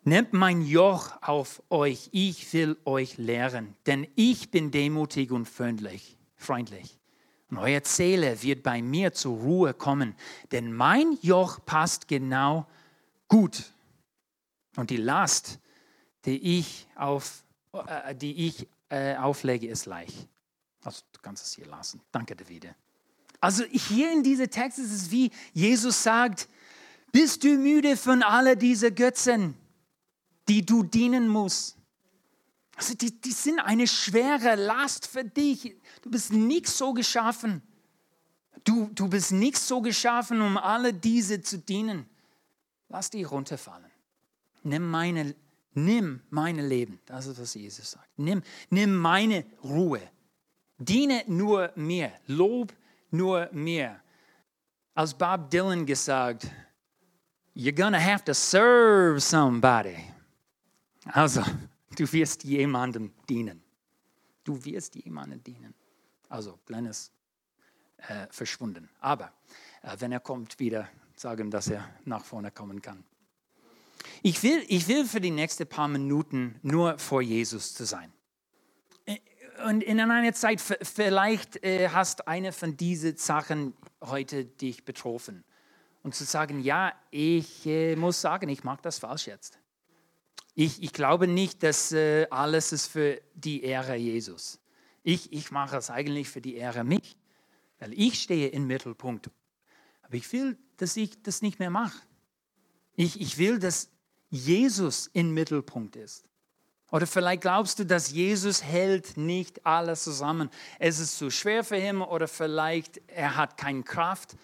Nehmt 0.03 0.33
mein 0.33 0.61
Joch 0.61 1.21
auf 1.21 1.61
euch, 1.69 2.09
ich 2.13 2.53
will 2.53 2.77
euch 2.85 3.17
lehren, 3.17 3.75
denn 3.85 4.07
ich 4.15 4.49
bin 4.49 4.71
demutig 4.71 5.31
und 5.31 5.45
freundlich. 5.45 6.17
freundlich. 6.35 6.97
Und 7.49 7.57
eure 7.57 7.81
Seele 7.83 8.41
wird 8.43 8.63
bei 8.63 8.81
mir 8.81 9.11
zur 9.13 9.37
Ruhe 9.37 9.73
kommen, 9.73 10.15
denn 10.51 10.71
mein 10.71 11.17
Joch 11.21 11.59
passt 11.65 12.07
genau 12.07 12.67
gut. 13.27 13.71
Und 14.77 14.91
die 14.91 14.97
Last, 14.97 15.59
die 16.25 16.59
ich, 16.59 16.87
auf, 16.95 17.43
äh, 17.73 18.15
die 18.15 18.47
ich 18.47 18.67
äh, 18.89 19.15
auflege, 19.15 19.67
ist 19.67 19.85
leicht. 19.85 20.27
Also 20.83 21.01
du 21.19 21.23
kannst 21.23 21.45
es 21.45 21.53
hier 21.53 21.65
lassen. 21.65 22.01
Danke, 22.11 22.35
David. 22.35 22.73
Also 23.41 23.63
hier 23.65 24.11
in 24.11 24.23
diesem 24.23 24.49
Text 24.49 24.79
ist 24.79 24.91
es 24.91 25.11
wie 25.11 25.31
Jesus 25.53 26.01
sagt, 26.03 26.47
bist 27.11 27.43
du 27.43 27.57
müde 27.57 27.97
von 27.97 28.23
all 28.23 28.55
diesen 28.55 28.93
Götzen, 28.95 29.55
die 30.47 30.65
du 30.65 30.83
dienen 30.83 31.27
musst? 31.27 31.77
Also 32.75 32.93
die, 32.93 33.19
die 33.19 33.31
sind 33.31 33.59
eine 33.59 33.87
schwere 33.87 34.55
Last 34.55 35.07
für 35.07 35.25
dich. 35.25 35.75
Du 36.01 36.09
bist 36.09 36.31
nicht 36.31 36.67
so 36.67 36.93
geschaffen. 36.93 37.61
Du, 38.63 38.89
du 38.93 39.09
bist 39.09 39.31
nicht 39.31 39.57
so 39.57 39.81
geschaffen, 39.81 40.41
um 40.41 40.57
alle 40.57 40.93
diese 40.93 41.41
zu 41.41 41.57
dienen. 41.57 42.05
Lass 42.87 43.09
die 43.09 43.23
runterfallen. 43.23 43.91
Nimm 44.63 44.89
meine, 44.89 45.35
nimm 45.73 46.21
meine 46.29 46.65
Leben. 46.65 46.99
Das 47.05 47.25
ist, 47.25 47.39
was 47.39 47.53
Jesus 47.53 47.91
sagt. 47.91 48.09
Nimm, 48.17 48.43
nimm 48.69 48.95
meine 48.95 49.45
Ruhe. 49.63 50.01
Diene 50.79 51.23
nur 51.27 51.71
mir. 51.75 52.13
Lob 52.27 52.73
nur 53.11 53.49
mir. 53.51 54.01
Als 54.95 55.13
Bob 55.13 55.49
Dylan 55.49 55.85
gesagt, 55.85 56.49
you're 57.53 57.75
gonna 57.75 57.99
have 57.99 58.23
to 58.23 58.33
serve 58.33 59.19
somebody. 59.19 59.97
Also, 61.05 61.43
du 61.97 62.11
wirst 62.11 62.43
jemandem 62.43 63.11
dienen. 63.29 63.61
Du 64.43 64.63
wirst 64.63 64.95
jemandem 64.95 65.43
dienen. 65.43 65.73
Also, 66.29 66.57
kleines 66.65 67.11
äh, 67.97 68.27
verschwunden. 68.29 68.89
Aber 69.01 69.33
äh, 69.81 69.95
wenn 69.99 70.11
er 70.11 70.21
kommt, 70.21 70.59
wieder 70.59 70.87
sagen, 71.15 71.51
dass 71.51 71.67
er 71.67 71.89
nach 72.05 72.23
vorne 72.23 72.51
kommen 72.51 72.81
kann. 72.81 73.03
Ich 74.21 74.41
will, 74.43 74.63
ich 74.69 74.87
will 74.87 75.05
für 75.05 75.19
die 75.19 75.31
nächsten 75.31 75.67
paar 75.67 75.89
Minuten 75.89 76.57
nur 76.61 76.97
vor 76.97 77.21
Jesus 77.21 77.73
zu 77.73 77.85
sein. 77.85 78.13
Und 79.65 79.83
in 79.83 79.99
einer 79.99 80.33
Zeit, 80.33 80.61
vielleicht 80.61 81.63
äh, 81.63 81.89
hast 81.89 82.27
eine 82.27 82.51
von 82.51 82.77
diesen 82.77 83.17
Sachen 83.17 83.73
heute 84.01 84.45
dich 84.45 84.85
betroffen. 84.85 85.43
Und 86.01 86.15
zu 86.15 86.23
sagen, 86.23 86.61
ja, 86.61 86.93
ich 87.11 87.65
äh, 87.65 87.95
muss 87.95 88.21
sagen, 88.21 88.47
ich 88.49 88.63
mag 88.63 88.81
das 88.83 88.99
falsch 88.99 89.27
jetzt. 89.27 89.59
Ich, 90.55 90.81
ich 90.81 90.93
glaube 90.93 91.27
nicht, 91.27 91.63
dass 91.63 91.91
äh, 91.91 92.27
alles 92.29 92.71
ist 92.71 92.87
für 92.87 93.21
die 93.33 93.63
Ehre 93.63 93.95
Jesus. 93.95 94.59
Ich, 95.03 95.31
ich 95.33 95.51
mache 95.51 95.77
es 95.77 95.89
eigentlich 95.89 96.29
für 96.29 96.41
die 96.41 96.55
Ehre 96.55 96.83
mich, 96.83 97.17
weil 97.79 97.93
ich 97.93 98.21
stehe 98.21 98.49
im 98.49 98.67
Mittelpunkt. 98.67 99.29
Aber 100.01 100.15
ich 100.15 100.31
will, 100.31 100.57
dass 100.77 100.95
ich 100.97 101.21
das 101.21 101.41
nicht 101.41 101.59
mehr 101.59 101.69
mache. 101.69 102.01
Ich, 102.95 103.19
ich 103.19 103.37
will, 103.37 103.59
dass 103.59 103.89
Jesus 104.29 105.07
im 105.07 105.33
Mittelpunkt 105.33 105.95
ist. 105.95 106.25
Oder 106.91 107.05
vielleicht 107.05 107.41
glaubst 107.41 107.79
du, 107.79 107.85
dass 107.85 108.11
Jesus 108.11 108.63
hält 108.63 109.15
nicht 109.15 109.65
alles 109.65 110.03
zusammen. 110.03 110.49
Es 110.79 110.99
ist 110.99 111.17
zu 111.17 111.29
schwer 111.29 111.63
für 111.63 111.77
ihn 111.77 112.01
oder 112.01 112.27
vielleicht 112.27 112.99
er 113.07 113.35
hat 113.35 113.57
keine 113.57 113.83
Kraft 113.83 114.35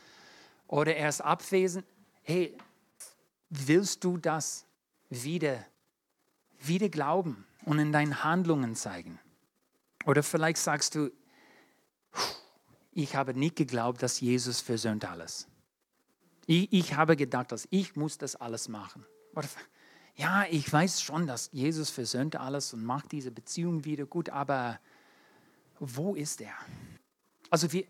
oder 0.67 0.95
er 0.95 1.09
ist 1.09 1.21
abwesend. 1.21 1.85
Hey, 2.21 2.55
willst 3.49 4.03
du 4.03 4.17
das 4.17 4.65
wieder, 5.09 5.65
wieder 6.59 6.89
glauben 6.89 7.45
und 7.65 7.79
in 7.79 7.91
deinen 7.91 8.23
Handlungen 8.23 8.75
zeigen? 8.75 9.19
Oder 10.05 10.21
vielleicht 10.21 10.57
sagst 10.59 10.93
du, 10.95 11.11
ich 12.91 13.15
habe 13.15 13.33
nicht 13.33 13.55
geglaubt, 13.55 14.03
dass 14.03 14.19
Jesus 14.19 14.61
versöhnt 14.61 15.03
alles. 15.03 15.47
Ich, 16.45 16.71
ich 16.71 16.93
habe 16.93 17.15
gedacht, 17.15 17.51
dass 17.51 17.67
ich 17.71 17.95
muss 17.95 18.17
das 18.19 18.35
alles 18.35 18.69
machen. 18.69 19.03
Oder 19.33 19.47
ja, 20.15 20.45
ich 20.49 20.71
weiß 20.71 21.01
schon, 21.01 21.27
dass 21.27 21.49
Jesus 21.51 21.89
versöhnt 21.89 22.37
alles 22.37 22.73
und 22.73 22.83
macht 22.83 23.11
diese 23.11 23.31
Beziehung 23.31 23.83
wieder 23.83 24.05
gut, 24.05 24.29
aber 24.29 24.79
wo 25.79 26.15
ist 26.15 26.39
er? 26.41 26.53
Also 27.49 27.71
wir, 27.73 27.85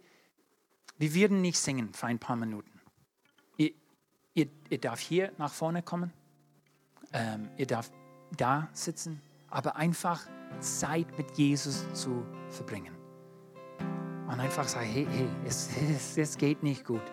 wir 0.98 1.14
werden 1.14 1.42
nicht 1.42 1.58
singen 1.58 1.94
für 1.94 2.08
ein 2.08 2.18
paar 2.18 2.36
Minuten. 2.36 2.82
Ihr, 3.58 3.72
ihr, 4.34 4.48
ihr 4.70 4.80
darf 4.80 5.00
hier 5.00 5.34
nach 5.38 5.54
vorne 5.54 5.84
kommen, 5.84 6.12
ähm, 7.14 7.50
ihr 7.58 7.68
darf 7.68 7.92
da 8.36 8.70
sitzen, 8.74 9.22
aber 9.50 9.76
einfach 9.76 10.26
Zeit 10.60 11.16
mit 11.18 11.38
Jesus 11.38 11.86
zu 11.94 12.26
verbringen. 12.50 12.96
Und 14.28 14.40
einfach 14.40 14.68
sagen, 14.68 14.88
hey, 14.88 15.08
hey, 15.12 15.28
es, 15.46 15.70
es, 15.78 16.18
es 16.18 16.38
geht 16.38 16.64
nicht 16.64 16.86
gut. 16.86 17.04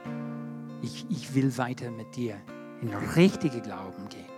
Ich, 0.81 1.05
ich 1.11 1.35
will 1.35 1.57
weiter 1.59 1.91
mit 1.91 2.17
dir 2.17 2.41
in 2.81 2.93
richtige 2.95 3.61
Glauben 3.61 4.09
gehen. 4.09 4.32